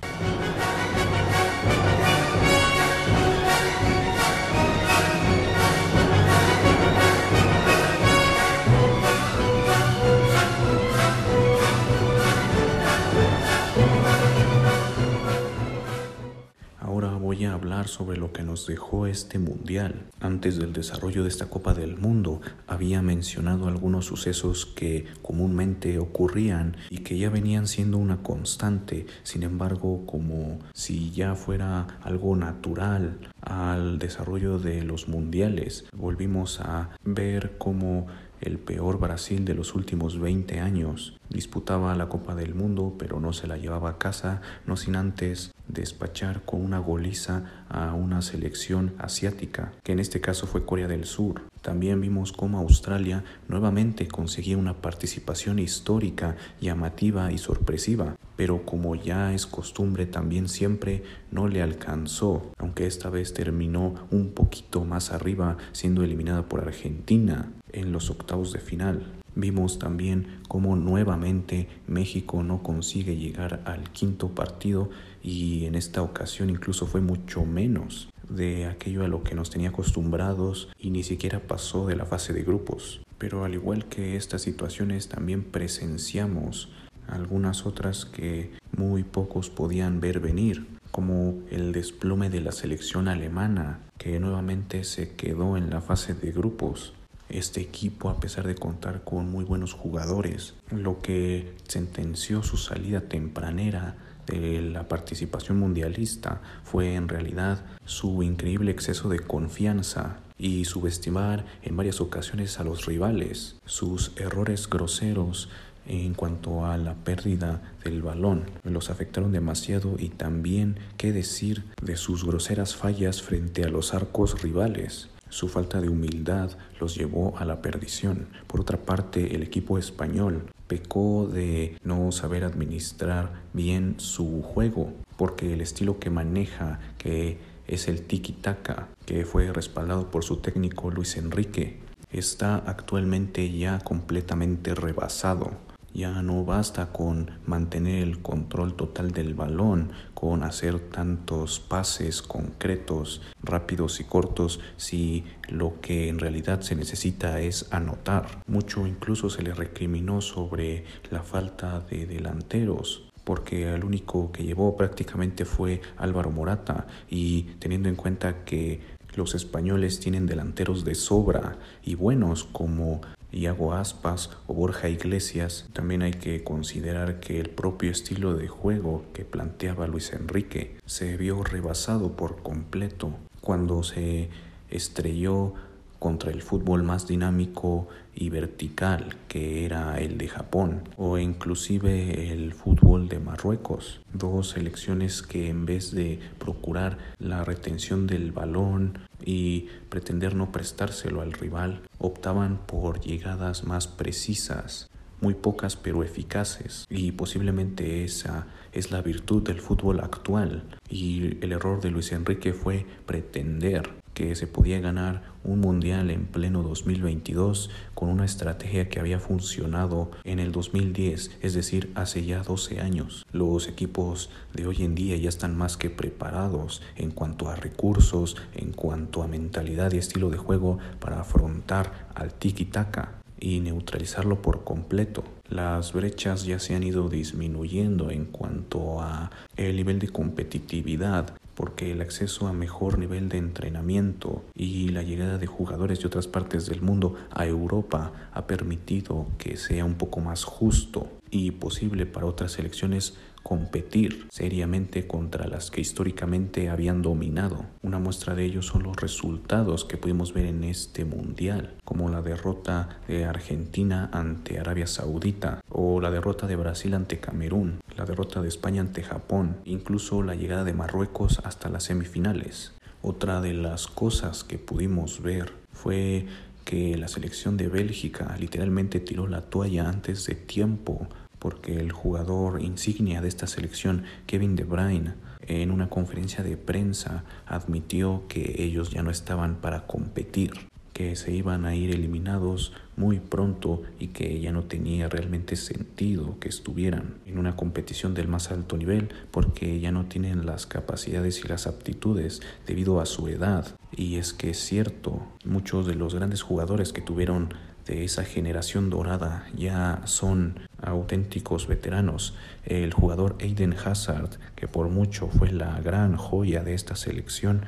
Sobre 17.91 18.17
lo 18.17 18.33
que 18.33 18.43
nos 18.43 18.67
dejó 18.67 19.07
este 19.07 19.39
mundial. 19.39 20.07
Antes 20.21 20.59
del 20.59 20.73
desarrollo 20.73 21.23
de 21.23 21.29
esta 21.29 21.51
Copa 21.51 21.75
del 21.75 21.97
Mundo 21.97 22.41
había 22.67 23.03
mencionado 23.03 23.69
algunos 23.69 24.07
sucesos 24.07 24.67
que 24.67 25.07
comúnmente 25.23 25.99
ocurrían 25.99 26.77
y 26.89 26.99
que 26.99 27.19
ya 27.19 27.31
venían 27.31 27.67
siendo 27.67 27.99
una 27.99 28.23
constante, 28.23 29.07
sin 29.23 29.43
embargo 29.43 30.07
como 30.07 30.59
si 30.73 31.11
ya 31.11 31.35
fuera 31.35 31.99
algo 32.03 32.37
natural 32.37 33.19
al 33.43 33.99
desarrollo 33.99 34.59
de 34.59 34.83
los 34.83 35.09
mundiales. 35.09 35.87
Volvimos 35.93 36.61
a 36.61 36.91
ver 37.05 37.57
cómo 37.59 38.07
el 38.41 38.59
peor 38.59 38.99
Brasil 38.99 39.45
de 39.45 39.55
los 39.55 39.75
últimos 39.75 40.19
20 40.19 40.61
años. 40.61 41.19
Disputaba 41.29 41.95
la 41.95 42.09
Copa 42.09 42.35
del 42.35 42.55
Mundo, 42.55 42.95
pero 42.99 43.21
no 43.21 43.33
se 43.33 43.47
la 43.47 43.59
llevaba 43.59 43.91
a 43.91 43.99
casa, 43.99 44.41
no 44.67 44.77
sin 44.77 44.97
antes 44.97 45.53
despachar 45.73 46.43
con 46.45 46.65
una 46.65 46.79
goliza 46.79 47.65
a 47.69 47.95
una 47.95 48.23
selección 48.23 48.95
asiática, 48.99 49.73
que 49.83 49.93
en 49.93 49.99
este 49.99 50.21
caso 50.21 50.47
fue 50.47 50.65
Corea 50.65 50.89
del 50.89 51.05
Sur. 51.05 51.43
También 51.63 52.01
vimos 52.01 52.33
cómo 52.33 52.59
Australia 52.59 53.25
nuevamente 53.49 54.09
conseguía 54.09 54.57
una 54.57 54.75
participación 54.75 55.59
histórica, 55.59 56.37
llamativa 56.61 57.31
y 57.33 57.39
sorpresiva, 57.39 58.17
pero 58.37 58.65
como 58.65 58.95
ya 58.95 59.35
es 59.35 59.47
costumbre 59.47 60.07
también 60.07 60.49
siempre 60.49 61.03
no 61.31 61.49
le 61.49 61.63
alcanzó, 61.63 62.53
aunque 62.59 62.87
esta 62.87 63.11
vez 63.11 63.35
terminó 63.35 63.95
un 64.11 64.31
poquito 64.31 64.85
más 64.85 65.13
arriba 65.13 65.59
siendo 65.73 66.03
eliminada 66.03 66.49
por 66.49 66.61
Argentina 66.61 67.53
en 67.73 67.93
los 67.93 68.11
octavos 68.11 68.53
de 68.53 68.61
final. 68.61 69.21
Vimos 69.35 69.79
también 69.79 70.41
cómo 70.49 70.77
nuevamente 70.77 71.69
México 71.87 72.43
no 72.43 72.63
consigue 72.63 73.17
llegar 73.17 73.63
al 73.65 73.91
quinto 73.91 74.29
partido 74.35 74.91
y 75.23 75.67
en 75.67 75.75
esta 75.77 76.03
ocasión 76.03 76.51
incluso 76.51 76.87
fue 76.87 77.01
mucho 77.01 77.45
menos 77.45 78.09
de 78.29 78.67
aquello 78.67 79.05
a 79.05 79.09
lo 79.09 79.23
que 79.23 79.35
nos 79.35 79.51
tenía 79.51 79.71
acostumbrados 79.71 80.69
y 80.79 80.91
ni 80.91 81.03
siquiera 81.03 81.41
pasó 81.47 81.87
de 81.87 81.97
la 81.97 82.07
fase 82.07 82.33
de 82.33 82.43
grupos. 82.43 83.03
Pero 83.19 83.45
al 83.45 83.55
igual 83.55 83.87
que 83.87 84.17
estas 84.17 84.43
situaciones 84.43 85.09
también 85.09 85.45
presenciamos 85.45 86.71
algunas 87.07 87.67
otras 87.67 88.07
que 88.07 88.53
muy 88.77 89.05
pocos 89.05 89.51
podían 89.51 90.01
ver 90.01 90.21
venir, 90.21 90.67
como 90.91 91.39
el 91.51 91.73
desplome 91.73 92.31
de 92.31 92.41
la 92.41 92.53
selección 92.53 93.09
alemana, 93.09 93.81
que 93.99 94.19
nuevamente 94.21 94.85
se 94.85 95.15
quedó 95.15 95.57
en 95.57 95.71
la 95.71 95.81
fase 95.81 96.15
de 96.15 96.33
grupos 96.33 96.95
este 97.31 97.61
equipo 97.61 98.09
a 98.09 98.21
pesar 98.21 98.47
de 98.47 98.55
contar 98.55 99.03
con 99.05 99.31
muy 99.31 99.45
buenos 99.45 99.73
jugadores, 99.73 100.55
lo 100.71 101.01
que 101.01 101.55
sentenció 101.69 102.43
su 102.43 102.57
salida 102.57 103.03
tempranera 103.03 103.97
de 104.27 104.63
la 104.63 104.89
participación 104.89 105.59
mundialista 105.59 106.41
fue 106.65 106.95
en 106.95 107.09
realidad 107.09 107.65
su 107.85 108.23
increíble 108.23 108.71
exceso 108.71 109.09
de 109.09 109.19
confianza 109.19 110.19
y 110.39 110.65
subestimar 110.65 111.45
en 111.63 111.77
varias 111.77 112.01
ocasiones 112.01 112.59
a 112.61 112.65
los 112.65 112.87
rivales, 112.87 113.57
sus 113.67 114.13
errores 114.17 114.69
groseros 114.71 115.49
en 115.87 116.15
cuanto 116.15 116.67
a 116.67 116.79
la 116.79 116.95
pérdida 116.95 117.61
del 117.85 118.03
balón. 118.03 118.45
Los 118.63 118.91
afectaron 118.91 119.33
demasiado 119.33 119.97
y 119.99 120.09
también 120.09 120.79
qué 120.97 121.13
decir 121.13 121.65
de 121.83 121.97
sus 121.97 122.25
groseras 122.25 122.77
fallas 122.77 123.23
frente 123.23 123.65
a 123.65 123.69
los 123.69 123.93
arcos 123.93 124.41
rivales. 124.43 125.09
Su 125.31 125.49
falta 125.49 125.81
de 125.81 125.89
humildad 125.89 126.51
los 126.79 126.97
llevó 126.97 127.39
a 127.39 127.45
la 127.45 127.63
perdición. 127.63 128.27
Por 128.47 128.61
otra 128.61 128.77
parte, 128.79 129.35
el 129.35 129.43
equipo 129.43 129.79
español 129.79 130.51
pecó 130.67 131.29
de 131.33 131.77
no 131.83 132.13
saber 132.13 132.45
administrar 132.45 133.33
bien 133.53 133.95
su 133.99 134.43
juego, 134.43 134.93
porque 135.17 135.55
el 135.55 135.61
estilo 135.61 135.99
que 135.99 136.11
maneja, 136.11 136.81
que 136.99 137.39
es 137.67 137.89
el 137.89 138.07
tiki-taka, 138.07 138.89
que 139.07 139.25
fue 139.25 139.53
respaldado 139.53 140.11
por 140.11 140.25
su 140.25 140.37
técnico 140.37 140.91
Luis 140.91 141.17
Enrique, 141.17 141.79
está 142.11 142.57
actualmente 142.57 143.51
ya 143.57 143.79
completamente 143.79 144.75
rebasado. 144.75 145.53
Ya 145.93 146.23
no 146.23 146.45
basta 146.45 146.93
con 146.93 147.31
mantener 147.47 148.03
el 148.03 148.23
control 148.23 148.75
total 148.75 149.11
del 149.11 149.35
balón, 149.35 149.91
con 150.21 150.43
hacer 150.43 150.79
tantos 150.79 151.61
pases 151.61 152.21
concretos, 152.21 153.23
rápidos 153.43 154.01
y 154.01 154.05
cortos, 154.05 154.61
si 154.77 155.25
lo 155.49 155.81
que 155.81 156.11
en 156.11 156.19
realidad 156.19 156.61
se 156.61 156.77
necesita 156.77 157.41
es 157.41 157.73
anotar. 157.73 158.43
Mucho 158.47 158.87
incluso 158.87 159.31
se 159.31 159.43
le 159.43 159.55
recriminó 159.55 160.21
sobre 160.21 160.85
la 161.11 161.23
falta 161.23 161.81
de 161.81 162.05
delanteros 162.05 163.07
porque 163.25 163.73
el 163.73 163.85
único 163.85 164.31
que 164.33 164.45
llevó 164.45 164.77
prácticamente 164.77 165.45
fue 165.45 165.81
Álvaro 165.97 166.31
Morata 166.31 166.87
y 167.09 167.45
teniendo 167.59 167.89
en 167.89 167.95
cuenta 167.95 168.45
que 168.45 168.81
los 169.15 169.35
españoles 169.35 170.01
tienen 170.01 170.27
delanteros 170.27 170.85
de 170.85 170.95
sobra 170.95 171.59
y 171.83 171.95
buenos 171.95 172.45
como 172.45 173.01
Iago 173.33 173.75
Aspas 173.75 174.31
o 174.47 174.55
Borja 174.55 174.89
Iglesias, 174.89 175.69
también 175.73 176.03
hay 176.03 176.13
que 176.13 176.43
considerar 176.45 177.21
que 177.21 177.41
el 177.41 177.51
propio 177.51 177.91
estilo 177.91 178.35
de 178.35 178.49
juego 178.49 179.05
que 179.13 179.25
planteaba 179.25 179.87
Luis 179.87 180.13
Enrique 180.13 180.77
se 180.87 181.17
vio 181.17 181.43
rebasado 181.45 182.13
por 182.17 182.43
completo 182.43 183.15
cuando 183.41 183.83
se 183.83 184.31
estrelló 184.69 185.55
contra 186.01 186.33
el 186.33 186.43
fútbol 186.43 186.83
más 186.83 187.07
dinámico 187.07 187.87
y 188.15 188.31
vertical 188.31 189.17
que 189.29 189.65
era 189.65 190.01
el 190.01 190.19
de 190.19 190.27
Japón 190.27 190.89
o 190.97 191.19
inclusive 191.19 192.33
el 192.33 192.55
fútbol 192.55 193.09
de 193.09 193.21
Marruecos, 193.21 194.01
dos 194.13 194.51
selecciones 194.51 195.23
que 195.23 195.49
en 195.49 195.67
vez 195.67 195.93
de 195.93 196.19
procurar 196.39 196.99
la 197.19 197.45
retención 197.45 198.09
del 198.09 198.33
balón 198.33 198.99
y 199.25 199.67
pretender 199.91 200.35
no 200.35 200.51
prestárselo 200.51 201.21
al 201.21 201.33
rival, 201.33 201.83
optaban 201.99 202.59
por 202.67 203.01
llegadas 203.01 203.65
más 203.65 203.87
precisas, 203.87 204.91
muy 205.21 205.35
pocas 205.35 205.77
pero 205.77 206.03
eficaces. 206.03 206.87
Y 206.89 207.13
posiblemente 207.13 208.05
esa 208.05 208.47
es 208.73 208.91
la 208.91 209.03
virtud 209.03 209.43
del 209.43 209.61
fútbol 209.61 210.01
actual. 210.01 210.65
Y 210.89 211.37
el 211.45 211.53
error 211.53 211.81
de 211.83 211.91
Luis 211.91 212.13
Enrique 212.13 212.55
fue 212.55 212.87
pretender 213.05 214.00
que 214.15 214.35
se 214.35 214.47
podía 214.47 214.81
ganar 214.81 215.23
un 215.45 215.61
mundial 215.61 216.11
en 216.11 216.27
pleno 216.27 216.63
2022 216.63 217.71
con 217.95 218.09
una 218.09 218.25
estrategia 218.25 218.89
que 218.89 219.01
había 219.01 219.19
funcionado 219.19 220.11
en 220.25 220.39
el 220.39 220.53
2010, 220.53 221.39
es 221.41 221.55
decir, 221.55 221.91
hace 221.95 222.25
ya 222.25 222.43
12 222.43 222.81
años. 222.81 223.25
Los 223.33 223.69
equipos 223.69 224.31
de 224.53 224.67
hoy 224.67 224.83
en 224.83 224.95
día 224.95 225.17
ya 225.17 225.29
están 225.29 225.57
más 225.57 225.77
que 225.77 225.91
preparados 225.91 226.83
en 226.97 227.11
cuanto 227.11 227.49
a 227.49 227.57
recursos, 227.57 228.37
en 228.55 228.73
cuanto 228.73 229.23
a 229.23 229.29
mentalidad 229.29 229.93
y 229.93 229.99
estilo 229.99 230.31
de 230.31 230.39
juego 230.39 230.79
para 230.99 231.21
afrontar 231.21 232.09
al 232.15 232.35
tiki-taka 232.35 233.21
y 233.41 233.61
neutralizarlo 233.61 234.43
por 234.43 234.65
completo. 234.65 235.25
Las 235.49 235.93
brechas 235.93 236.45
ya 236.45 236.59
se 236.59 236.75
han 236.75 236.83
ido 236.83 237.09
disminuyendo 237.09 238.11
en 238.11 238.27
cuanto 238.27 239.01
a 239.01 239.31
el 239.57 239.77
nivel 239.77 239.99
de 239.99 240.09
competitividad 240.09 241.35
porque 241.61 241.93
el 241.93 242.01
acceso 242.01 242.49
a 242.49 242.55
mejor 242.55 242.99
nivel 242.99 243.29
de 243.29 243.37
entrenamiento 243.37 244.43
y 244.55 244.89
la 244.89 245.03
llegada 245.03 245.37
de 245.37 245.47
jugadores 245.47 246.01
de 246.01 246.07
otras 246.07 246.27
partes 246.27 246.65
del 246.65 246.81
mundo 246.81 247.17
a 247.31 247.45
Europa 247.45 248.13
ha 248.33 248.47
permitido 248.47 249.27
que 249.37 249.59
sea 249.59 249.85
un 249.85 249.97
poco 249.97 250.21
más 250.21 250.45
justo 250.45 251.11
y 251.31 251.51
posible 251.51 252.07
para 252.07 252.25
otras 252.25 252.53
selecciones 252.53 253.19
competir 253.43 254.27
seriamente 254.31 255.07
contra 255.07 255.47
las 255.47 255.71
que 255.71 255.81
históricamente 255.81 256.69
habían 256.69 257.03
dominado. 257.03 257.67
Una 257.83 257.99
muestra 257.99 258.35
de 258.35 258.45
ello 258.45 258.63
son 258.63 258.83
los 258.83 258.97
resultados 258.97 259.85
que 259.85 259.97
pudimos 259.97 260.33
ver 260.33 260.47
en 260.47 260.65
este 260.65 261.05
mundial, 261.05 261.75
como 261.85 262.09
la 262.09 262.23
derrota 262.23 263.01
de 263.09 263.25
Argentina 263.25 264.09
ante 264.13 264.59
Arabia 264.59 264.87
Saudita 264.87 265.61
o 265.69 266.01
la 266.01 266.11
derrota 266.11 266.47
de 266.47 266.57
Brasil 266.57 266.95
ante 266.95 267.19
Camerún, 267.19 267.81
la 267.97 268.05
derrota 268.05 268.43
de 268.43 268.49
España 268.49 268.81
ante 268.81 269.03
Japón, 269.03 269.57
incluso 269.65 270.23
la 270.23 270.35
llegada 270.35 270.65
de 270.65 270.75
Marruecos 270.75 271.41
hasta 271.45 271.69
las 271.69 271.85
semifinales. 271.85 272.73
Otra 273.03 273.41
de 273.41 273.55
las 273.55 273.87
cosas 273.87 274.45
que 274.45 274.59
pudimos 274.59 275.23
ver 275.23 275.53
fue 275.73 276.27
que 276.65 276.97
la 276.97 277.09
selección 277.09 277.57
de 277.57 277.69
Bélgica 277.69 278.37
literalmente 278.39 279.01
tiró 279.01 279.27
la 279.27 279.41
toalla 279.43 279.89
antes 279.89 280.27
de 280.27 280.35
tiempo 280.35 281.09
porque 281.41 281.81
el 281.81 281.91
jugador 281.91 282.63
insignia 282.63 283.21
de 283.21 283.27
esta 283.27 283.49
selección, 283.49 284.05
Kevin 284.27 284.55
De 284.55 284.63
Bruyne, 284.63 285.15
en 285.41 285.73
una 285.73 285.89
conferencia 285.89 286.45
de 286.45 286.57
prensa 286.57 287.25
admitió 287.47 288.23
que 288.29 288.63
ellos 288.63 288.91
ya 288.91 289.03
no 289.03 289.11
estaban 289.11 289.57
para 289.57 289.87
competir, 289.87 290.53
que 290.93 291.17
se 291.17 291.33
iban 291.33 291.65
a 291.65 291.75
ir 291.75 291.91
eliminados 291.91 292.73
muy 292.97 293.21
pronto 293.21 293.83
y 293.99 294.09
que 294.09 294.41
ya 294.41 294.53
no 294.53 294.65
tenía 294.65 295.09
realmente 295.09 295.57
sentido 295.57 296.39
que 296.39 296.51
estuvieran 296.51 297.15
en 297.25 297.39
una 297.39 297.57
competición 297.57 298.13
del 298.13 298.29
más 298.29 298.51
alto 298.51 298.77
nivel 298.77 299.09
porque 299.31 299.81
ya 299.81 299.91
no 299.91 300.05
tienen 300.05 300.45
las 300.45 300.67
capacidades 300.67 301.43
y 301.43 301.49
las 301.49 301.67
aptitudes 301.67 302.43
debido 302.67 303.01
a 303.01 303.07
su 303.07 303.29
edad. 303.29 303.67
Y 303.97 304.17
es 304.17 304.35
que 304.35 304.51
es 304.51 304.59
cierto, 304.59 305.23
muchos 305.45 305.87
de 305.87 305.95
los 305.95 306.15
grandes 306.15 306.43
jugadores 306.43 306.93
que 306.93 307.01
tuvieron 307.01 307.55
de 307.87 308.05
esa 308.05 308.25
generación 308.25 308.91
dorada 308.91 309.49
ya 309.57 310.03
son 310.05 310.61
auténticos 311.01 311.67
veteranos. 311.67 312.35
El 312.65 312.93
jugador 312.93 313.37
Aiden 313.41 313.75
Hazard, 313.75 314.31
que 314.55 314.69
por 314.69 314.89
mucho 314.89 315.29
fue 315.29 315.51
la 315.51 315.81
gran 315.81 316.17
joya 316.17 316.63
de 316.63 316.75
esta 316.75 316.97
selección, 316.97 317.63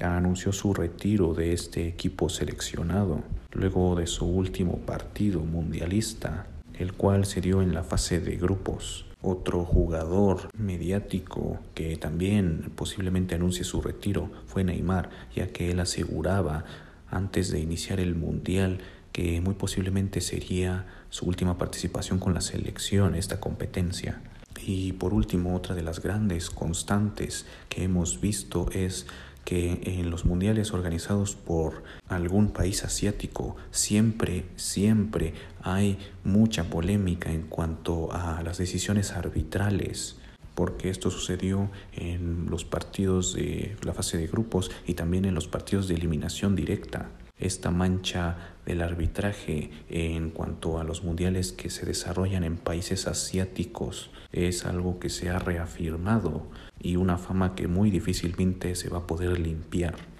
anunció 0.00 0.52
su 0.52 0.74
retiro 0.74 1.34
de 1.34 1.52
este 1.52 1.86
equipo 1.86 2.28
seleccionado 2.28 3.22
luego 3.52 3.94
de 3.94 4.06
su 4.06 4.26
último 4.26 4.78
partido 4.78 5.40
mundialista, 5.40 6.46
el 6.78 6.92
cual 6.92 7.24
se 7.24 7.40
dio 7.40 7.62
en 7.62 7.72
la 7.72 7.84
fase 7.84 8.20
de 8.20 8.36
grupos. 8.36 9.06
Otro 9.22 9.64
jugador 9.64 10.48
mediático 10.58 11.58
que 11.74 11.96
también 11.96 12.72
posiblemente 12.74 13.36
anuncie 13.36 13.64
su 13.64 13.80
retiro 13.80 14.30
fue 14.46 14.64
Neymar, 14.64 15.08
ya 15.34 15.46
que 15.46 15.70
él 15.70 15.80
aseguraba 15.80 16.64
antes 17.08 17.50
de 17.50 17.60
iniciar 17.60 18.00
el 18.00 18.16
mundial 18.16 18.80
que 19.12 19.40
muy 19.40 19.54
posiblemente 19.54 20.20
sería 20.20 20.86
su 21.14 21.26
última 21.26 21.56
participación 21.56 22.18
con 22.18 22.34
la 22.34 22.40
selección, 22.40 23.14
esta 23.14 23.38
competencia. 23.38 24.20
Y 24.66 24.94
por 24.94 25.14
último, 25.14 25.54
otra 25.54 25.76
de 25.76 25.82
las 25.84 26.02
grandes 26.02 26.50
constantes 26.50 27.46
que 27.68 27.84
hemos 27.84 28.20
visto 28.20 28.66
es 28.72 29.06
que 29.44 29.80
en 29.84 30.10
los 30.10 30.24
mundiales 30.24 30.72
organizados 30.72 31.36
por 31.36 31.84
algún 32.08 32.48
país 32.48 32.82
asiático 32.82 33.54
siempre, 33.70 34.46
siempre 34.56 35.34
hay 35.62 35.98
mucha 36.24 36.64
polémica 36.64 37.30
en 37.30 37.42
cuanto 37.42 38.12
a 38.12 38.42
las 38.42 38.58
decisiones 38.58 39.12
arbitrales 39.12 40.16
porque 40.56 40.88
esto 40.88 41.10
sucedió 41.10 41.70
en 41.92 42.46
los 42.50 42.64
partidos 42.64 43.34
de 43.34 43.76
la 43.82 43.92
fase 43.92 44.18
de 44.18 44.26
grupos 44.26 44.70
y 44.84 44.94
también 44.94 45.24
en 45.26 45.34
los 45.34 45.46
partidos 45.46 45.86
de 45.86 45.94
eliminación 45.94 46.56
directa 46.56 47.08
esta 47.46 47.70
mancha 47.70 48.36
del 48.66 48.82
arbitraje 48.82 49.70
en 49.88 50.30
cuanto 50.30 50.78
a 50.78 50.84
los 50.84 51.04
mundiales 51.04 51.52
que 51.52 51.70
se 51.70 51.86
desarrollan 51.86 52.44
en 52.44 52.56
países 52.56 53.06
asiáticos 53.06 54.10
es 54.32 54.64
algo 54.64 54.98
que 54.98 55.10
se 55.10 55.30
ha 55.30 55.38
reafirmado 55.38 56.46
y 56.80 56.96
una 56.96 57.18
fama 57.18 57.54
que 57.54 57.68
muy 57.68 57.90
difícilmente 57.90 58.74
se 58.74 58.88
va 58.88 58.98
a 58.98 59.06
poder 59.06 59.38
limpiar. 59.38 60.13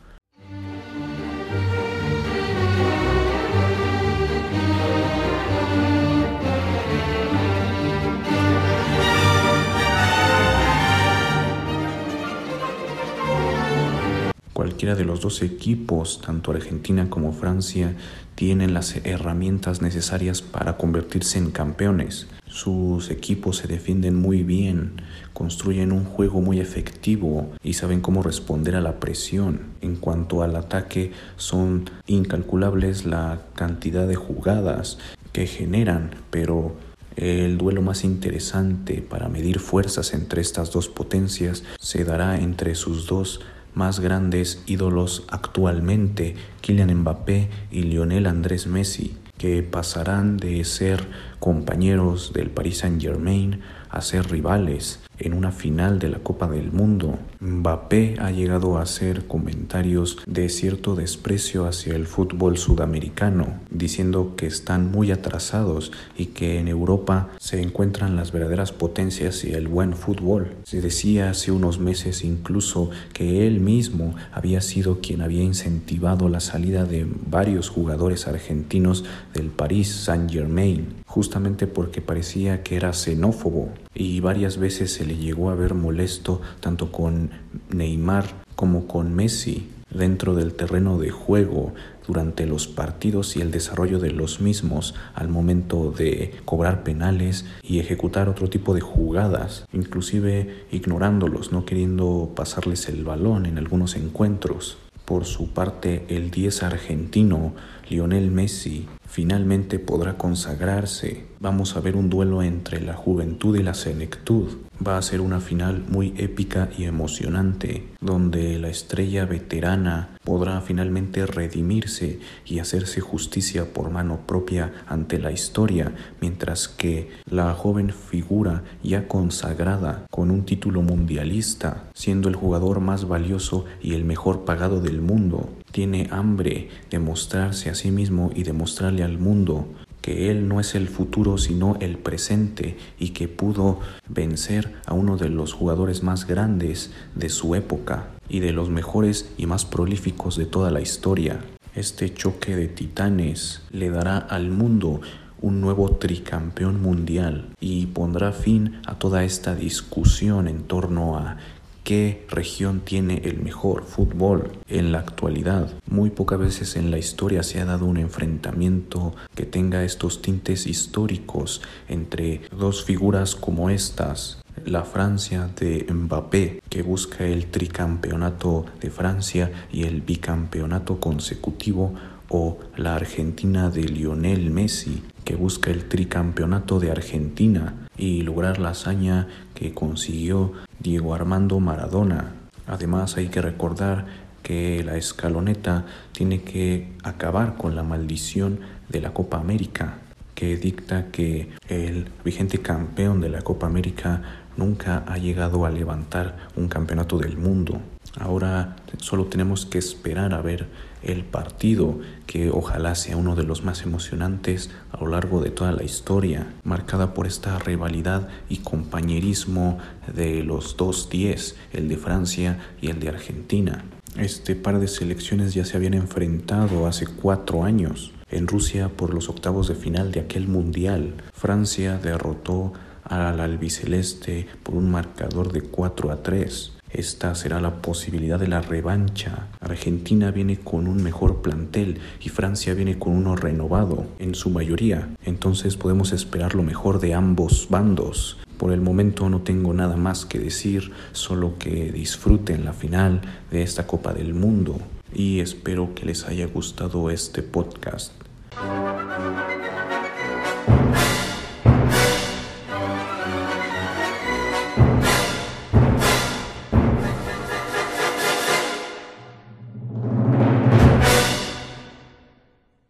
Cualquiera 14.75 14.97
de 14.97 15.05
los 15.05 15.21
dos 15.21 15.41
equipos, 15.43 16.21
tanto 16.21 16.51
Argentina 16.51 17.09
como 17.09 17.33
Francia, 17.33 17.95
tienen 18.35 18.75
las 18.75 18.97
herramientas 19.07 19.83
necesarias 19.83 20.43
para 20.43 20.77
convertirse 20.77 21.39
en 21.39 21.53
campeones. 21.53 22.27
Sus 22.49 23.09
equipos 23.13 23.59
se 23.59 23.69
defienden 23.69 24.17
muy 24.17 24.43
bien, 24.43 25.01
construyen 25.33 25.93
un 25.93 26.05
juego 26.05 26.41
muy 26.41 26.59
efectivo 26.59 27.53
y 27.63 27.75
saben 27.75 28.01
cómo 28.01 28.25
responder 28.25 28.75
a 28.75 28.81
la 28.81 28.99
presión. 28.99 29.61
En 29.81 29.95
cuanto 29.95 30.43
al 30.43 30.57
ataque, 30.57 31.13
son 31.37 31.89
incalculables 32.09 33.07
la 33.07 33.43
cantidad 33.55 34.09
de 34.09 34.17
jugadas 34.17 34.99
que 35.31 35.47
generan, 35.47 36.17
pero 36.33 36.75
el 37.15 37.59
duelo 37.59 37.81
más 37.81 38.03
interesante 38.03 39.07
para 39.09 39.29
medir 39.29 39.61
fuerzas 39.61 40.15
entre 40.15 40.41
estas 40.43 40.73
dos 40.73 40.89
potencias 40.89 41.63
se 41.79 42.03
dará 42.03 42.41
entre 42.41 42.75
sus 42.75 43.07
dos 43.07 43.41
más 43.75 44.01
grandes 44.01 44.63
ídolos 44.67 45.25
actualmente, 45.29 46.35
Kylian 46.61 46.95
Mbappé 46.95 47.51
y 47.71 47.83
Lionel 47.83 48.27
Andrés 48.27 48.67
Messi, 48.67 49.17
que 49.39 49.63
pasarán 49.63 50.37
de 50.37 50.65
ser 50.65 51.07
compañeros 51.41 52.33
del 52.33 52.51
Paris 52.51 52.79
Saint-Germain 52.79 53.61
a 53.91 54.01
ser 54.01 54.31
rivales 54.31 55.01
en 55.19 55.35
una 55.35 55.53
final 55.53 55.99
de 55.99 56.09
la 56.09 56.19
Copa 56.19 56.49
del 56.49 56.73
Mundo. 56.73 57.19
Mbappé 57.41 58.17
ha 58.19 58.31
llegado 58.31 58.79
a 58.79 58.83
hacer 58.83 59.27
comentarios 59.27 60.19
de 60.27 60.49
cierto 60.49 60.95
desprecio 60.95 61.67
hacia 61.67 61.95
el 61.95 62.07
fútbol 62.07 62.59
sudamericano, 62.59 63.59
diciendo 63.71 64.35
que 64.37 64.47
están 64.47 64.91
muy 64.91 65.11
atrasados 65.11 65.93
y 66.17 66.27
que 66.27 66.59
en 66.59 66.69
Europa 66.69 67.31
se 67.39 67.61
encuentran 67.61 68.17
las 68.17 68.33
verdaderas 68.33 68.73
potencias 68.73 69.45
y 69.45 69.53
el 69.53 69.69
buen 69.69 69.95
fútbol. 69.95 70.55
Se 70.65 70.81
decía 70.81 71.31
hace 71.31 71.53
unos 71.53 71.79
meses 71.79 72.25
incluso 72.25 72.91
que 73.13 73.47
él 73.47 73.61
mismo 73.61 74.15
había 74.33 74.61
sido 74.61 75.01
quien 75.01 75.23
había 75.23 75.43
incentivado 75.43 76.29
la 76.29 76.41
salida 76.41 76.85
de 76.85 77.07
varios 77.27 77.69
jugadores 77.69 78.27
argentinos 78.27 79.05
del 79.33 79.49
Paris 79.49 79.93
Saint-Germain 79.93 81.05
justamente 81.07 81.67
porque 81.67 82.01
parecía 82.01 82.63
que 82.63 82.77
era 82.77 82.93
xenófobo 82.93 83.69
y 83.95 84.21
varias 84.21 84.59
veces 84.59 84.93
se 84.93 85.05
le 85.05 85.17
llegó 85.17 85.51
a 85.51 85.55
ver 85.55 85.75
molesto 85.75 86.41
tanto 86.61 86.91
con 86.93 87.31
Neymar 87.71 88.27
como 88.57 88.87
con 88.87 89.15
Messi 89.15 89.69
dentro 89.91 90.35
del 90.35 90.55
terreno 90.55 90.99
de 90.99 91.11
juego 91.11 91.73
durante 92.07 92.47
los 92.47 92.67
partidos 92.67 93.37
y 93.37 93.41
el 93.41 93.51
desarrollo 93.51 93.99
de 93.99 94.11
los 94.11 94.41
mismos 94.41 94.95
al 95.15 95.29
momento 95.29 95.91
de 95.97 96.35
cobrar 96.45 96.83
penales 96.83 97.47
y 97.63 97.79
ejecutar 97.79 98.29
otro 98.29 98.51
tipo 98.51 98.75
de 98.75 98.81
jugadas, 98.81 99.67
inclusive 99.73 100.67
ignorándolos, 100.71 101.53
no 101.53 101.65
queriendo 101.65 102.33
pasarles 102.35 102.89
el 102.89 103.05
balón 103.05 103.47
en 103.47 103.59
algunos 103.59 103.97
encuentros. 103.97 104.77
Por 105.05 105.27
su 105.27 105.53
parte, 105.53 106.07
el 106.09 106.31
10 106.31 106.63
argentino, 106.63 107.53
Lionel 107.91 108.31
Messi, 108.31 108.87
finalmente 109.07 109.79
podrá 109.79 110.17
consagrarse. 110.17 111.27
Vamos 111.41 111.77
a 111.77 111.81
ver 111.81 111.95
un 111.97 112.09
duelo 112.09 112.43
entre 112.43 112.81
la 112.81 112.95
juventud 112.95 113.55
y 113.59 113.63
la 113.63 113.75
senectud. 113.75 114.64
Va 114.85 114.99
a 114.99 115.03
ser 115.03 115.21
una 115.21 115.41
final 115.41 115.85
muy 115.89 116.15
épica 116.17 116.69
y 116.77 116.85
emocionante, 116.85 117.89
donde 118.01 118.59
la 118.59 118.69
estrella 118.69 119.25
veterana 119.25 120.17
podrá 120.25 120.61
finalmente 120.61 121.27
redimirse 121.27 122.19
y 122.45 122.59
hacerse 122.59 123.01
justicia 123.01 123.73
por 123.73 123.91
mano 123.91 124.21
propia 124.27 124.73
ante 124.87 125.19
la 125.19 125.31
historia, 125.31 125.95
mientras 126.21 126.67
que 126.69 127.11
la 127.31 127.53
joven 127.55 127.91
figura 127.91 128.65
ya 128.83 129.07
consagrada 129.07 130.07
con 130.11 130.31
un 130.31 130.45
título 130.45 130.83
mundialista, 130.83 131.85
siendo 131.95 132.29
el 132.29 132.35
jugador 132.35 132.81
más 132.81 133.07
valioso 133.07 133.67
y 133.81 133.95
el 133.95 134.05
mejor 134.05 134.45
pagado 134.45 134.81
del 134.81 135.01
mundo, 135.01 135.51
tiene 135.71 136.09
hambre 136.11 136.69
de 136.91 136.99
mostrarse 136.99 137.71
a 137.71 137.75
sí 137.75 137.91
mismo 137.91 138.31
y 138.35 138.43
demostrarle 138.43 139.03
al 139.03 139.19
mundo 139.19 139.69
que 140.05 140.31
él 140.31 140.49
no 140.49 140.61
es 140.61 140.75
el 140.75 140.89
futuro 140.89 141.39
sino 141.39 141.79
el 141.81 141.97
presente 141.97 142.77
y 142.99 143.11
que 143.11 143.27
pudo 143.27 143.81
vencer 144.07 144.75
a 144.85 144.93
uno 144.93 145.17
de 145.17 145.31
los 145.31 145.55
jugadores 145.55 146.03
más 146.03 146.27
grandes 146.27 146.93
de 147.15 147.31
su 147.31 147.55
época 147.55 148.11
y 148.29 148.41
de 148.41 148.53
los 148.53 148.69
mejores 148.69 149.33
y 149.39 149.47
más 149.47 149.65
prolíficos 149.65 150.37
de 150.37 150.45
toda 150.45 150.71
la 150.71 150.83
historia. 150.83 151.41
Este 151.75 152.13
choque 152.13 152.55
de 152.55 152.69
titanes 152.69 153.63
le 153.71 153.89
dará 153.89 154.19
al 154.19 154.51
mundo 154.51 155.01
un 155.41 155.63
nuevo 155.63 155.93
tricampeón 155.93 156.83
mundial 156.83 157.55
y 157.59 157.87
pondrá 157.87 158.33
fin 158.33 158.83
a 158.87 158.99
toda 158.99 159.25
esta 159.25 159.55
discusión 159.55 160.49
en 160.49 160.65
torno 160.65 161.17
a 161.17 161.39
qué 161.85 162.25
región 162.31 162.81
tiene 162.81 163.21
el 163.25 163.41
mejor 163.41 163.85
fútbol 163.85 164.53
en 164.69 164.91
la 164.91 164.99
actualidad. 165.01 165.73
Muy 165.87 166.11
pocas 166.11 166.39
veces 166.39 166.77
en 166.77 166.91
la 166.91 166.99
historia 166.99 167.43
se 167.43 167.61
ha 167.61 167.67
dado 167.67 167.85
un 167.85 167.99
enfrentamiento 167.99 169.15
que 169.35 169.45
tenga 169.45 169.85
estos 169.85 170.23
tintes 170.23 170.67
históricos 170.67 171.61
entre 171.89 172.41
dos 172.51 172.85
figuras 172.85 173.37
como 173.37 173.71
estas. 173.71 174.43
La 174.65 174.85
Francia 174.85 175.51
de 175.61 175.87
Mbappé, 175.93 176.63
que 176.71 176.83
busca 176.83 177.25
el 177.25 177.47
tricampeonato 177.47 178.65
de 178.81 178.91
Francia 178.91 179.53
y 179.71 179.85
el 179.85 180.01
bicampeonato 180.01 181.01
consecutivo, 181.01 181.93
o 182.31 182.59
la 182.77 182.97
Argentina 182.97 183.69
de 183.69 183.83
Lionel 183.83 184.51
Messi, 184.51 185.03
que 185.25 185.37
busca 185.37 185.71
el 185.71 185.89
tricampeonato 185.89 186.81
de 186.81 186.91
Argentina 186.91 187.84
y 187.97 188.23
lograr 188.23 188.59
la 188.59 188.71
hazaña 188.71 189.29
que 189.55 189.73
consiguió 189.73 190.53
Diego 190.81 191.15
Armando 191.15 191.61
Maradona. 191.61 192.33
Además 192.67 193.17
hay 193.17 193.29
que 193.29 193.43
recordar 193.43 194.07
que 194.43 194.83
la 194.85 194.97
escaloneta 194.97 195.87
tiene 196.13 196.43
que 196.43 196.93
acabar 197.03 197.57
con 197.57 197.75
la 197.75 197.83
maldición 197.83 198.61
de 198.89 199.01
la 199.01 199.13
Copa 199.13 199.39
América, 199.39 199.95
que 200.35 200.57
dicta 200.57 201.07
que 201.11 201.51
el 201.69 202.09
vigente 202.25 202.59
campeón 202.59 203.21
de 203.21 203.31
la 203.31 203.43
Copa 203.43 203.67
América 203.67 204.23
nunca 204.57 205.05
ha 205.07 205.19
llegado 205.19 205.65
a 205.65 205.71
levantar 205.71 206.37
un 206.57 206.69
campeonato 206.69 207.19
del 207.19 207.37
mundo. 207.37 207.81
Ahora 208.21 208.77
solo 208.99 209.27
tenemos 209.27 209.67
que 209.67 209.79
esperar 209.79 210.35
a 210.35 210.43
ver 210.43 210.69
el 211.05 211.25
partido 211.25 211.99
que 212.27 212.51
ojalá 212.51 212.95
sea 212.95 213.17
uno 213.17 213.37
de 213.37 213.45
los 213.45 213.65
más 213.65 213.83
emocionantes 213.83 214.71
a 214.91 215.01
lo 215.01 215.09
largo 215.09 215.41
de 215.41 215.51
toda 215.51 215.73
la 215.73 215.85
historia, 215.85 216.55
marcada 216.65 217.15
por 217.15 217.27
esta 217.27 217.59
rivalidad 217.59 218.29
y 218.49 218.59
compañerismo 218.59 219.79
de 220.15 220.43
los 220.43 220.77
dos 220.77 221.09
10, 221.11 221.57
el 221.73 221.89
de 221.89 221.97
Francia 221.97 222.59
y 222.81 222.89
el 222.89 223.01
de 223.01 223.09
Argentina. 223.09 223.85
Este 224.17 224.55
par 224.55 224.79
de 224.79 224.89
selecciones 224.89 225.55
ya 225.55 225.65
se 225.65 225.77
habían 225.77 225.95
enfrentado 225.95 226.87
hace 226.87 227.07
cuatro 227.07 227.65
años 227.65 228.13
en 228.31 228.47
Rusia 228.47 228.89
por 228.89 229.13
los 229.13 229.29
octavos 229.29 229.69
de 229.69 229.75
final 229.75 230.13
de 230.13 230.21
aquel 230.21 230.49
mundial. 230.49 231.15
Francia 231.33 231.99
derrotó 231.99 232.73
al 233.05 233.41
albiceleste 233.41 234.47
por 234.63 234.75
un 234.75 234.91
marcador 234.91 235.53
de 235.53 235.63
4 235.63 236.11
a 236.11 236.23
3. 236.23 236.74
Esta 236.95 237.35
será 237.35 237.61
la 237.61 237.83
posibilidad 237.83 238.39
de 238.39 238.47
la 238.47 238.61
revancha. 238.61 239.49
Argentina 239.61 240.31
viene 240.31 240.61
con 240.61 240.87
un 240.87 241.03
mejor 241.03 241.43
plantel 241.43 241.99
y 242.21 242.29
Francia 242.29 242.73
viene 242.73 243.01
con 243.01 243.15
uno 243.15 243.35
renovado, 243.35 244.07
en 244.21 244.37
su 244.37 244.49
mayoría. 244.49 245.09
Entonces 245.25 245.77
podemos 245.77 246.13
esperar 246.13 246.55
lo 246.55 246.63
mejor 246.63 247.01
de 247.01 247.15
ambos 247.15 247.67
bandos. 247.69 248.39
Por 248.59 248.73
el 248.73 248.81
momento 248.81 249.29
no 249.29 249.41
tengo 249.41 249.75
nada 249.75 249.97
más 249.97 250.25
que 250.25 250.39
decir, 250.39 250.93
solo 251.11 251.59
que 251.59 251.91
disfruten 251.91 252.65
la 252.65 252.73
final 252.73 253.23
de 253.51 253.65
esta 253.65 253.89
Copa 253.89 254.15
del 254.15 254.33
Mundo 254.33 254.79
y 255.13 255.41
espero 255.41 255.97
que 255.97 256.07
les 256.07 256.25
haya 256.29 256.47
gustado 256.47 257.11
este 257.11 257.43
podcast. 257.43 258.13